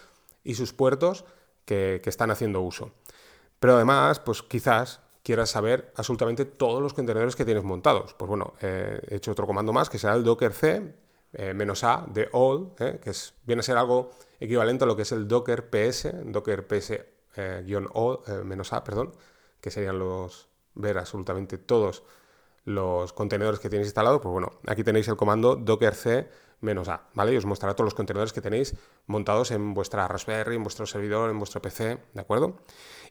y 0.43 0.55
sus 0.55 0.73
puertos 0.73 1.25
que, 1.65 2.01
están 2.05 2.31
haciendo 2.31 2.61
uso. 2.61 2.91
Pero 3.59 3.75
además, 3.75 4.19
pues 4.19 4.41
quizás 4.43 5.01
quieras 5.23 5.49
saber 5.49 5.91
absolutamente 5.95 6.45
todos 6.45 6.81
los 6.81 6.93
contenedores 6.93 7.35
que 7.35 7.45
tienes 7.45 7.63
montados. 7.63 8.13
Pues 8.13 8.27
bueno, 8.27 8.53
he 8.61 8.99
hecho 9.09 9.31
otro 9.31 9.47
comando 9.47 9.71
más 9.71 9.89
que 9.89 9.97
será 9.97 10.15
el 10.15 10.23
docker 10.23 10.53
c 10.53 10.93
eh, 11.33 11.53
de 11.53 12.29
all, 12.31 12.73
eh, 12.79 12.99
que 13.01 13.09
es, 13.09 13.33
viene 13.43 13.61
a 13.61 13.63
ser 13.63 13.77
algo 13.77 14.11
equivalente 14.39 14.83
a 14.83 14.87
lo 14.87 14.95
que 14.95 15.01
es 15.03 15.11
el 15.11 15.27
docker 15.27 15.69
ps, 15.69 16.09
docker 16.25 16.67
ps 16.67 16.91
eh, 17.37 17.77
all, 17.93 18.19
menos 18.43 18.73
a, 18.73 18.83
perdón, 18.83 19.13
que 19.59 19.71
serían 19.71 19.97
los 19.97 20.49
ver 20.75 20.97
absolutamente 20.97 21.57
todos 21.57 22.03
los 22.65 23.13
contenedores 23.13 23.59
que 23.59 23.69
tienes 23.69 23.87
instalados, 23.87 24.21
pues 24.21 24.31
bueno, 24.31 24.51
aquí 24.67 24.83
tenéis 24.83 25.07
el 25.07 25.17
comando 25.17 25.55
docker 25.55 25.95
c 25.95 26.29
menos 26.61 26.87
a, 26.87 27.09
¿vale? 27.13 27.33
Y 27.33 27.37
os 27.37 27.45
mostrará 27.45 27.75
todos 27.75 27.87
los 27.87 27.93
contenedores 27.93 28.31
que 28.31 28.41
tenéis 28.41 28.75
montados 29.05 29.51
en 29.51 29.73
vuestra 29.73 30.07
Raspberry, 30.07 30.55
en 30.55 30.63
vuestro 30.63 30.85
servidor, 30.85 31.29
en 31.29 31.37
vuestro 31.37 31.61
PC, 31.61 31.99
¿de 32.13 32.21
acuerdo? 32.21 32.57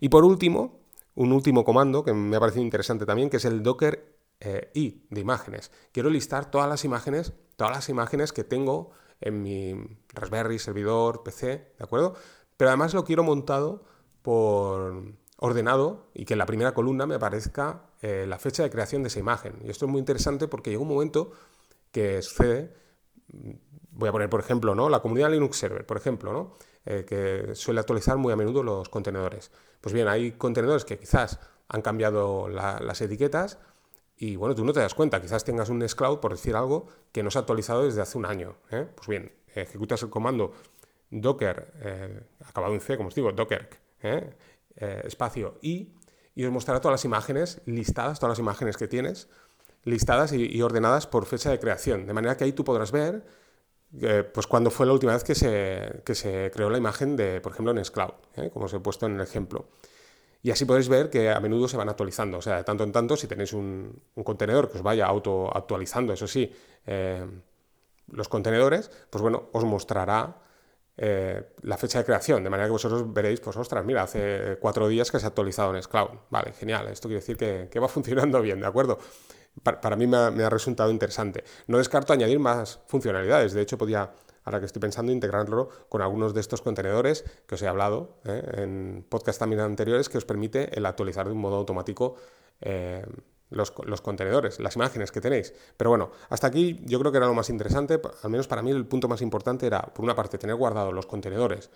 Y 0.00 0.08
por 0.08 0.24
último, 0.24 0.80
un 1.14 1.32
último 1.32 1.64
comando 1.64 2.02
que 2.02 2.14
me 2.14 2.36
ha 2.36 2.40
parecido 2.40 2.64
interesante 2.64 3.04
también, 3.04 3.28
que 3.28 3.36
es 3.36 3.44
el 3.44 3.62
docker 3.62 4.16
eh, 4.40 4.70
i 4.74 5.06
de 5.10 5.20
imágenes. 5.20 5.70
Quiero 5.92 6.08
listar 6.08 6.50
todas 6.50 6.68
las 6.68 6.84
imágenes, 6.84 7.34
todas 7.56 7.76
las 7.76 7.88
imágenes 7.88 8.32
que 8.32 8.42
tengo 8.42 8.90
en 9.20 9.42
mi 9.42 9.74
Raspberry, 10.14 10.58
servidor, 10.58 11.22
PC, 11.22 11.74
¿de 11.78 11.84
acuerdo? 11.84 12.14
Pero 12.56 12.70
además 12.70 12.94
lo 12.94 13.04
quiero 13.04 13.22
montado 13.22 13.84
por 14.22 15.14
ordenado 15.36 16.08
y 16.14 16.24
que 16.24 16.34
en 16.34 16.38
la 16.38 16.46
primera 16.46 16.72
columna 16.74 17.06
me 17.06 17.16
aparezca 17.16 17.82
eh, 18.02 18.26
la 18.26 18.36
fecha 18.36 18.64
de 18.64 18.70
creación 18.70 19.04
de 19.04 19.08
esa 19.08 19.20
imagen. 19.20 19.54
Y 19.64 19.70
esto 19.70 19.86
es 19.86 19.90
muy 19.92 20.00
interesante 20.00 20.48
porque 20.48 20.70
llega 20.70 20.82
un 20.82 20.88
momento 20.88 21.30
que 21.92 22.20
sucede, 22.20 22.74
voy 23.92 24.08
a 24.08 24.12
poner 24.12 24.28
por 24.28 24.40
ejemplo, 24.40 24.74
¿no? 24.74 24.88
La 24.88 25.00
comunidad 25.00 25.30
Linux 25.30 25.56
Server, 25.56 25.86
por 25.86 25.98
ejemplo, 25.98 26.32
¿no? 26.32 26.56
Eh, 26.84 27.04
que 27.06 27.54
suele 27.54 27.78
actualizar 27.78 28.16
muy 28.16 28.32
a 28.32 28.36
menudo 28.36 28.64
los 28.64 28.88
contenedores. 28.88 29.52
Pues 29.80 29.92
bien, 29.92 30.08
hay 30.08 30.32
contenedores 30.32 30.84
que 30.84 30.98
quizás 30.98 31.38
han 31.68 31.80
cambiado 31.80 32.48
las 32.48 33.00
etiquetas 33.00 33.60
y 34.16 34.34
bueno, 34.34 34.56
tú 34.56 34.64
no 34.64 34.72
te 34.72 34.80
das 34.80 34.94
cuenta, 34.94 35.22
quizás 35.22 35.44
tengas 35.44 35.68
un 35.68 35.78
Nextcloud, 35.78 36.18
por 36.18 36.32
decir 36.32 36.56
algo, 36.56 36.88
que 37.12 37.22
no 37.22 37.30
se 37.30 37.38
ha 37.38 37.42
actualizado 37.42 37.84
desde 37.84 38.00
hace 38.00 38.18
un 38.18 38.26
año. 38.26 38.56
¿eh? 38.72 38.84
Pues 38.96 39.06
bien, 39.06 39.30
ejecutas 39.54 40.02
el 40.02 40.10
comando 40.10 40.54
docker, 41.08 42.26
acabado 42.44 42.74
en 42.74 42.80
C, 42.80 42.96
como 42.96 43.10
os 43.10 43.14
digo, 43.14 43.30
docker, 43.30 43.68
espacio 45.04 45.58
i, 45.62 45.92
y 46.34 46.44
os 46.44 46.52
mostrará 46.52 46.80
todas 46.80 46.94
las 46.94 47.04
imágenes 47.04 47.60
listadas, 47.66 48.18
todas 48.18 48.32
las 48.32 48.38
imágenes 48.38 48.76
que 48.76 48.88
tienes, 48.88 49.28
listadas 49.84 50.32
y 50.32 50.62
ordenadas 50.62 51.06
por 51.06 51.26
fecha 51.26 51.50
de 51.50 51.58
creación. 51.58 52.06
De 52.06 52.12
manera 52.12 52.36
que 52.36 52.44
ahí 52.44 52.52
tú 52.52 52.64
podrás 52.64 52.92
ver 52.92 53.24
eh, 54.00 54.24
pues 54.24 54.46
cuando 54.46 54.70
fue 54.70 54.86
la 54.86 54.92
última 54.92 55.12
vez 55.12 55.22
que 55.22 55.34
se, 55.34 56.02
se, 56.14 56.50
creó 56.52 56.70
la 56.70 56.78
imagen 56.78 57.14
de, 57.16 57.40
por 57.40 57.52
ejemplo, 57.52 57.72
en 57.72 57.84
Scloud, 57.84 58.14
¿eh? 58.36 58.50
como 58.50 58.64
os 58.64 58.74
he 58.74 58.80
puesto 58.80 59.06
en 59.06 59.16
el 59.16 59.20
ejemplo. 59.20 59.66
Y 60.42 60.50
así 60.50 60.64
podéis 60.64 60.88
ver 60.88 61.10
que 61.10 61.30
a 61.30 61.38
menudo 61.40 61.68
se 61.68 61.76
van 61.76 61.88
actualizando. 61.88 62.38
O 62.38 62.42
sea, 62.42 62.56
de 62.56 62.64
tanto 62.64 62.84
en 62.84 62.92
tanto, 62.92 63.16
si 63.16 63.26
tenéis 63.26 63.52
un, 63.52 64.02
contenedor 64.24 64.70
que 64.70 64.78
os 64.78 64.82
vaya 64.82 65.06
auto 65.06 65.54
actualizando, 65.54 66.12
eso 66.12 66.26
sí, 66.26 66.52
eh, 66.86 67.24
los 68.08 68.28
contenedores, 68.28 68.90
pues 69.10 69.22
bueno, 69.22 69.50
os 69.52 69.64
mostrará 69.64 70.41
la 71.62 71.76
fecha 71.76 71.98
de 71.98 72.04
creación, 72.04 72.44
de 72.44 72.50
manera 72.50 72.68
que 72.68 72.72
vosotros 72.72 73.12
veréis, 73.12 73.40
pues 73.40 73.56
ostras, 73.56 73.84
mira, 73.84 74.02
hace 74.02 74.56
cuatro 74.60 74.86
días 74.86 75.10
que 75.10 75.18
se 75.18 75.26
ha 75.26 75.28
actualizado 75.28 75.74
en 75.74 75.82
Scloud. 75.82 76.10
Vale, 76.30 76.52
genial, 76.52 76.88
esto 76.88 77.08
quiere 77.08 77.20
decir 77.20 77.36
que, 77.36 77.68
que 77.70 77.80
va 77.80 77.88
funcionando 77.88 78.40
bien, 78.40 78.60
¿de 78.60 78.66
acuerdo? 78.66 78.98
para, 79.62 79.96
mí 79.96 80.06
me 80.06 80.16
ha, 80.16 80.50
resultado 80.50 80.90
interesante. 80.90 81.44
No 81.66 81.78
descarto 81.78 82.12
añadir 82.12 82.38
más 82.38 82.80
funcionalidades. 82.86 83.52
De 83.52 83.60
hecho, 83.60 83.76
podía, 83.78 84.12
ahora 84.44 84.60
que 84.60 84.66
estoy 84.66 84.80
pensando, 84.80 85.12
integrarlo 85.12 85.68
con 85.88 86.02
algunos 86.02 86.34
de 86.34 86.40
estos 86.40 86.62
contenedores 86.62 87.24
que 87.46 87.54
os 87.54 87.62
he 87.62 87.68
hablado 87.68 88.18
¿eh? 88.24 88.42
en 88.54 89.04
podcast 89.08 89.38
también 89.38 89.60
anteriores, 89.60 90.08
que 90.08 90.18
os 90.18 90.24
permite 90.24 90.76
el 90.76 90.86
actualizar 90.86 91.26
de 91.26 91.32
un 91.32 91.38
modo 91.38 91.56
automático 91.56 92.16
eh, 92.60 93.04
los, 93.52 93.72
los, 93.84 94.00
contenedores, 94.00 94.60
las 94.60 94.76
imágenes 94.76 95.12
que 95.12 95.20
tenéis. 95.20 95.54
Pero 95.76 95.90
bueno, 95.90 96.10
hasta 96.28 96.46
aquí 96.46 96.80
yo 96.84 96.98
creo 96.98 97.12
que 97.12 97.18
era 97.18 97.26
lo 97.26 97.34
más 97.34 97.50
interesante. 97.50 98.00
Al 98.22 98.30
menos 98.30 98.48
para 98.48 98.62
mí 98.62 98.70
el 98.70 98.86
punto 98.86 99.08
más 99.08 99.22
importante 99.22 99.66
era, 99.66 99.80
por 99.82 100.04
una 100.04 100.14
parte, 100.14 100.38
tener 100.38 100.56
guardados 100.56 100.92
los 100.92 101.06
contenedores 101.06 101.70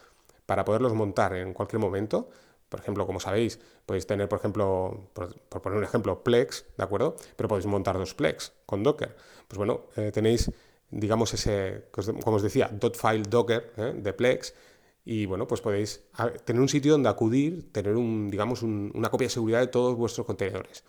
para 0.47 0.65
poderlos 0.65 0.95
montar 0.95 1.35
en 1.35 1.53
cualquier 1.53 1.81
momento. 1.81 2.29
Por 2.69 2.81
ejemplo, 2.81 3.07
como 3.07 3.21
sabéis, 3.21 3.61
podéis 3.85 4.07
tener, 4.07 4.29
por 4.29 4.39
ejemplo, 4.39 5.09
por, 5.13 5.63
poner 5.63 5.79
un 5.79 5.85
ejemplo, 5.85 6.23
Plex, 6.25 6.65
¿de 6.77 6.85
acuerdo? 6.85 7.17
Pero 7.37 7.49
podéis 7.49 7.67
montar 7.67 7.97
dos 7.97 8.15
Plex 8.15 8.53
con 8.67 8.83
Docker. 8.83 9.15
Pues 9.47 9.57
bueno, 9.57 9.87
eh, 9.97 10.11
tenéis, 10.13 10.51
digamos, 10.91 11.33
ese, 11.35 11.85
como 11.93 12.37
os 12.37 12.43
decía, 12.43 12.71
.file 12.95 13.23
Docker 13.29 13.73
¿eh? 13.77 13.93
de 13.97 14.13
Plex 14.13 14.55
y 15.09 15.25
bueno, 15.25 15.47
pues 15.47 15.61
podéis 15.61 16.03
tener 16.45 16.61
un 16.61 16.69
sitio 16.69 16.93
donde 16.93 17.09
acudir, 17.09 17.71
tener 17.71 17.95
un, 17.95 18.29
digamos, 18.29 18.63
una 18.63 19.09
copia 19.09 19.27
de 19.27 19.31
seguridad 19.31 19.61
de 19.61 19.69
todos 19.69 19.95
vuestros 19.97 20.27
contenedores. 20.27 20.83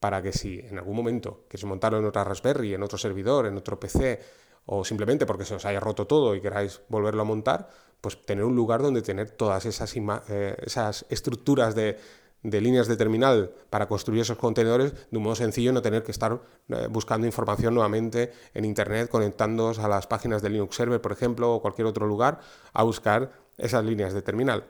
Para 0.00 0.22
que 0.22 0.32
si 0.32 0.60
en 0.60 0.78
algún 0.78 0.96
momento 0.96 1.44
que 1.48 1.58
se 1.58 1.66
montaron 1.66 2.00
en 2.00 2.06
otra 2.06 2.24
Raspberry, 2.24 2.74
en 2.74 2.82
otro 2.82 2.98
servidor, 2.98 3.46
en 3.46 3.56
otro 3.56 3.80
PC, 3.80 4.20
o 4.66 4.84
simplemente 4.84 5.26
porque 5.26 5.44
se 5.44 5.54
os 5.54 5.64
haya 5.64 5.80
roto 5.80 6.06
todo 6.06 6.34
y 6.34 6.40
queráis 6.40 6.80
volverlo 6.88 7.22
a 7.22 7.24
montar, 7.24 7.68
pues 8.00 8.20
tener 8.24 8.44
un 8.44 8.54
lugar 8.54 8.82
donde 8.82 9.02
tener 9.02 9.30
todas 9.30 9.64
esas, 9.66 9.94
eh, 9.96 10.56
esas 10.62 11.06
estructuras 11.08 11.74
de, 11.74 11.98
líneas 12.42 12.86
de 12.86 12.96
terminal 12.96 13.52
para 13.70 13.88
construir 13.88 14.20
esos 14.20 14.36
contenedores 14.36 14.92
de 15.10 15.16
un 15.16 15.24
modo 15.24 15.34
sencillo, 15.34 15.72
no 15.72 15.80
tener 15.80 16.02
que 16.02 16.12
estar 16.12 16.40
eh, 16.68 16.86
buscando 16.90 17.26
información 17.26 17.74
nuevamente 17.74 18.32
en 18.52 18.66
Internet, 18.66 19.08
conectándoos 19.08 19.78
a 19.78 19.88
las 19.88 20.06
páginas 20.06 20.42
de 20.42 20.50
Linux 20.50 20.76
Server, 20.76 21.00
por 21.00 21.12
ejemplo, 21.12 21.54
o 21.54 21.62
cualquier 21.62 21.86
otro 21.86 22.06
lugar, 22.06 22.40
a 22.72 22.82
buscar 22.82 23.32
esas 23.56 23.84
líneas 23.84 24.12
de 24.12 24.20
terminal. 24.20 24.64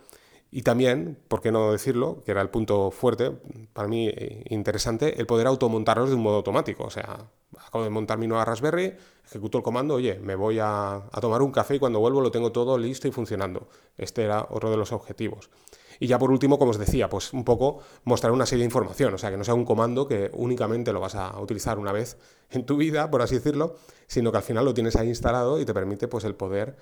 Y 0.57 0.63
también, 0.63 1.19
por 1.27 1.41
qué 1.41 1.51
no 1.51 1.73
decirlo, 1.73 2.23
que 2.25 2.31
era 2.31 2.41
el 2.41 2.49
punto 2.49 2.93
fuerte, 2.93 3.33
para 3.73 3.89
mí 3.89 4.07
eh, 4.07 4.45
interesante, 4.51 5.21
el 5.21 5.27
poder 5.27 5.49
automontarlos 5.49 6.11
de 6.11 6.15
un 6.15 6.23
modo 6.23 6.37
automático. 6.37 6.85
O 6.85 6.91
sea, 6.91 7.27
acabo 7.59 7.83
de 7.83 7.91
montar 7.91 8.19
mi 8.19 8.29
nueva 8.29 8.45
Raspberry, 8.45 8.95
ejecuto 9.27 9.59
el 9.59 9.65
comando, 9.65 9.95
oye, 9.95 10.21
me 10.21 10.37
voy 10.37 10.61
a, 10.63 11.03
tomar 11.21 11.43
un 11.43 11.51
café 11.51 11.75
y 11.75 11.79
cuando 11.81 11.99
vuelvo 11.99 12.21
lo 12.21 12.31
tengo 12.31 12.53
todo 12.53 12.79
listo 12.79 13.09
y 13.09 13.11
funcionando. 13.11 13.67
Este 13.99 14.23
era 14.23 14.47
otro 14.49 14.71
de 14.71 14.77
los 14.77 14.93
objetivos. 14.93 15.51
Y 15.99 16.07
ya 16.07 16.21
por 16.21 16.31
último, 16.31 16.57
como 16.57 16.71
os 16.71 16.79
decía, 16.79 17.09
pues 17.09 17.33
un 17.33 17.43
poco 17.43 17.81
mostrar 18.05 18.33
una 18.33 18.47
serie 18.47 18.63
de 18.63 18.67
información, 18.67 19.13
o 19.13 19.19
sea, 19.19 19.33
que 19.33 19.37
no 19.37 19.43
sea 19.43 19.55
un 19.55 19.65
comando 19.65 20.07
que 20.07 20.31
únicamente 20.35 20.93
lo 20.93 21.01
vas 21.01 21.17
a 21.17 21.37
utilizar 21.41 21.81
una 21.81 21.91
vez 21.91 22.17
en 22.51 22.65
tu 22.65 22.77
vida, 22.77 23.11
por 23.11 23.23
así 23.23 23.35
decirlo, 23.35 23.75
sino 24.07 24.31
que 24.31 24.39
al 24.39 24.45
final 24.45 24.65
lo 24.65 24.73
tienes 24.73 24.95
ahí 24.95 25.09
instalado 25.09 25.59
y 25.59 25.65
te 25.65 25.75
permite 25.75 26.07
pues 26.07 26.23
el 26.23 26.37
poder 26.37 26.77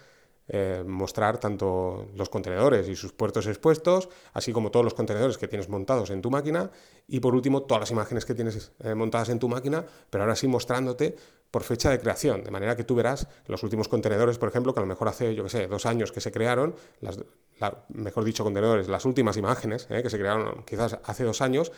eh, 0.48 0.82
mostrar 0.86 1.38
tanto 1.38 2.08
los 2.16 2.28
contenedores 2.28 2.88
y 2.88 2.96
sus 2.96 3.12
puertos 3.12 3.46
expuestos, 3.46 4.08
así 4.32 4.52
como 4.52 4.70
todos 4.70 4.84
los 4.84 4.94
contenedores 4.94 5.38
que 5.38 5.48
tienes 5.48 5.68
montados 5.68 6.10
en 6.10 6.20
tu 6.20 6.30
máquina 6.30 6.70
y 7.06 7.20
por 7.20 7.34
último 7.34 7.62
todas 7.62 7.80
las 7.80 7.90
imágenes 7.90 8.24
que 8.24 8.34
tienes 8.34 8.72
eh, 8.80 8.94
montadas 8.94 9.28
en 9.28 9.38
tu 9.38 9.48
máquina, 9.48 9.84
pero 10.10 10.24
ahora 10.24 10.34
sí 10.34 10.48
mostrándote 10.48 11.16
por 11.50 11.62
fecha 11.62 11.90
de 11.90 12.00
creación, 12.00 12.42
de 12.42 12.50
manera 12.50 12.74
que 12.76 12.82
tú 12.82 12.94
verás 12.94 13.28
los 13.46 13.62
últimos 13.62 13.86
contenedores, 13.86 14.38
por 14.38 14.48
ejemplo, 14.48 14.72
que 14.72 14.80
a 14.80 14.82
lo 14.82 14.86
mejor 14.86 15.08
hace, 15.08 15.34
yo 15.34 15.44
qué 15.44 15.50
sé, 15.50 15.66
dos 15.68 15.86
años 15.86 16.10
que 16.10 16.20
se 16.20 16.32
crearon, 16.32 16.74
las, 17.00 17.18
mejor 17.90 18.24
dicho, 18.24 18.42
contenedores, 18.42 18.88
las 18.88 19.04
últimas 19.04 19.36
imágenes 19.36 19.86
¿eh? 19.90 20.02
que 20.02 20.10
se 20.10 20.18
crearon 20.18 20.64
quizás 20.64 20.98
hace 21.04 21.24
dos 21.24 21.42
años, 21.42 21.70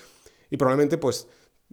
y 0.49 0.57
probablemente 0.57 0.97
pues 0.97 1.27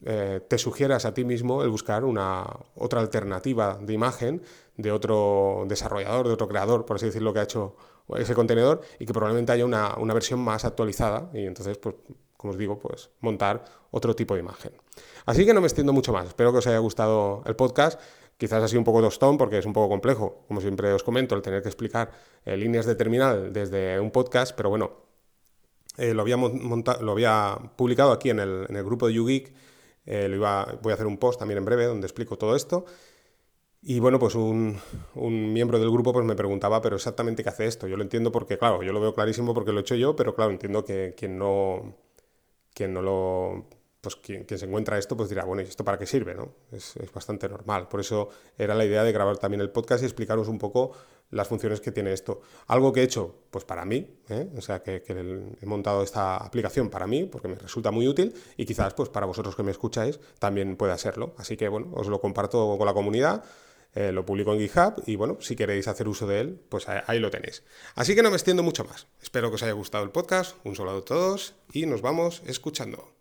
eh, 0.05 0.41
te 0.47 0.57
sugieras 0.57 1.05
a 1.05 1.13
ti 1.13 1.23
mismo 1.23 1.63
el 1.63 1.69
buscar 1.69 2.03
una 2.05 2.45
otra 2.75 3.01
alternativa 3.01 3.77
de 3.81 3.93
imagen 3.93 4.41
de 4.77 4.91
otro 4.91 5.65
desarrollador, 5.67 6.27
de 6.27 6.33
otro 6.33 6.47
creador, 6.47 6.85
por 6.85 6.95
así 6.95 7.05
decirlo, 7.07 7.33
que 7.33 7.39
ha 7.39 7.43
hecho 7.43 7.75
ese 8.17 8.33
contenedor 8.33 8.81
y 8.99 9.05
que 9.05 9.13
probablemente 9.13 9.51
haya 9.51 9.65
una, 9.65 9.95
una 9.97 10.13
versión 10.13 10.39
más 10.39 10.65
actualizada 10.65 11.29
y 11.33 11.45
entonces, 11.45 11.77
pues, 11.77 11.95
como 12.35 12.53
os 12.53 12.57
digo, 12.57 12.79
pues 12.79 13.11
montar 13.19 13.63
otro 13.91 14.15
tipo 14.15 14.33
de 14.33 14.39
imagen. 14.39 14.71
Así 15.25 15.45
que 15.45 15.53
no 15.53 15.61
me 15.61 15.67
extiendo 15.67 15.93
mucho 15.93 16.11
más. 16.11 16.27
Espero 16.27 16.51
que 16.51 16.57
os 16.57 16.67
haya 16.67 16.79
gustado 16.79 17.43
el 17.45 17.55
podcast. 17.55 18.01
Quizás 18.37 18.63
ha 18.63 18.67
sido 18.67 18.79
un 18.79 18.85
poco 18.85 19.01
tostón 19.01 19.37
porque 19.37 19.59
es 19.59 19.65
un 19.67 19.73
poco 19.73 19.87
complejo, 19.87 20.43
como 20.47 20.59
siempre 20.61 20.91
os 20.91 21.03
comento, 21.03 21.35
el 21.35 21.43
tener 21.43 21.61
que 21.61 21.69
explicar 21.69 22.11
eh, 22.43 22.57
líneas 22.57 22.87
de 22.87 22.95
terminal 22.95 23.53
desde 23.53 23.99
un 23.99 24.09
podcast, 24.09 24.55
pero 24.57 24.69
bueno, 24.71 24.91
eh, 25.97 26.15
lo, 26.15 26.23
había 26.23 26.37
lo 26.37 27.11
había 27.11 27.59
publicado 27.75 28.11
aquí 28.11 28.31
en 28.31 28.39
el, 28.39 28.83
grupo 28.83 29.05
de 29.05 29.13
YouGeek. 29.13 29.53
Eh, 30.05 30.27
lo 30.27 30.35
iba, 30.35 30.79
voy 30.81 30.91
a 30.91 30.95
hacer 30.95 31.07
un 31.07 31.17
post 31.17 31.39
también 31.39 31.59
en 31.59 31.65
breve 31.65 31.85
donde 31.85 32.07
explico 32.07 32.37
todo 32.37 32.55
esto. 32.55 32.85
Y 33.83 33.99
bueno, 33.99 34.19
pues 34.19 34.35
un, 34.35 34.79
miembro 35.15 35.79
del 35.79 35.89
grupo 35.89 36.13
pues 36.13 36.25
me 36.25 36.35
preguntaba, 36.35 36.81
pero 36.81 36.95
exactamente 36.95 37.43
qué 37.43 37.49
hace 37.49 37.65
esto. 37.65 37.87
Yo 37.87 37.97
lo 37.97 38.03
entiendo 38.03 38.31
porque, 38.31 38.57
claro, 38.57 38.83
yo 38.83 38.93
lo 38.93 39.01
veo 39.01 39.15
clarísimo 39.15 39.53
porque 39.53 39.71
lo 39.71 39.79
he 39.79 39.81
hecho 39.81 39.95
yo, 39.95 40.15
pero 40.15 40.35
claro, 40.35 40.51
entiendo 40.51 40.85
que 40.85 41.15
quien 41.17 41.37
no, 41.37 41.95
quien 42.73 42.93
no 42.93 43.01
lo 43.01 43.65
pues 44.01 44.15
quien, 44.15 44.45
se 44.47 44.65
encuentra 44.65 44.97
esto, 44.97 45.15
pues 45.15 45.29
dirá, 45.29 45.45
bueno, 45.45 45.61
¿y 45.61 45.65
esto 45.65 45.85
para 45.85 45.99
qué 45.99 46.07
sirve? 46.07 46.33
¿no? 46.33 46.55
Es, 46.71 46.95
bastante 47.13 47.47
normal. 47.47 47.87
Por 47.87 47.99
eso 47.99 48.29
era 48.57 48.73
la 48.73 48.83
idea 48.83 49.03
de 49.03 49.11
grabar 49.11 49.37
también 49.37 49.61
el 49.61 49.69
podcast 49.69 50.01
y 50.01 50.07
explicaros 50.07 50.47
un 50.47 50.57
poco 50.57 50.91
las 51.31 51.47
funciones 51.47 51.81
que 51.81 51.91
tiene 51.91 52.13
esto. 52.13 52.41
Algo 52.67 52.93
que 52.93 53.01
he 53.01 53.03
hecho, 53.03 53.35
pues 53.49 53.65
para 53.65 53.85
mí, 53.85 54.07
¿eh? 54.29 54.49
o 54.55 54.61
sea, 54.61 54.83
que, 54.83 55.03
he 55.07 55.65
montado 55.65 56.03
esta 56.03 56.37
aplicación 56.37 56.89
para 56.89 57.07
mí, 57.07 57.25
porque 57.25 57.47
me 57.47 57.55
resulta 57.55 57.91
muy 57.91 58.07
útil, 58.07 58.33
y 58.57 58.65
quizás, 58.65 58.93
pues 58.93 59.09
para 59.09 59.25
vosotros 59.25 59.55
que 59.55 59.63
me 59.63 59.71
escucháis, 59.71 60.19
también 60.39 60.75
pueda 60.75 60.97
serlo. 60.97 61.33
Así 61.37 61.57
que, 61.57 61.67
bueno, 61.67 61.89
os 61.93 62.07
lo 62.07 62.21
comparto 62.21 62.77
con 62.77 62.85
la 62.85 62.93
comunidad. 62.93 63.43
Eh, 63.93 64.13
lo 64.13 64.25
publico 64.25 64.53
en 64.53 64.59
GitHub 64.61 65.03
y 65.05 65.17
bueno, 65.17 65.37
si 65.41 65.57
queréis 65.57 65.89
hacer 65.89 66.07
uso 66.07 66.25
de 66.25 66.39
él, 66.39 66.61
pues 66.69 66.87
ahí, 66.87 67.19
lo 67.19 67.29
tenéis. 67.29 67.63
Así 67.95 68.15
que 68.15 68.23
no 68.23 68.29
me 68.29 68.37
extiendo 68.37 68.63
mucho 68.63 68.85
más. 68.85 69.07
Espero 69.21 69.49
que 69.49 69.55
os 69.55 69.63
haya 69.63 69.73
gustado 69.73 70.05
el 70.05 70.11
podcast. 70.11 70.55
Un 70.63 70.77
saludo 70.77 70.99
a 70.99 71.05
todos 71.05 71.55
y 71.73 71.85
nos 71.87 72.01
vamos 72.01 72.41
escuchando. 72.45 73.20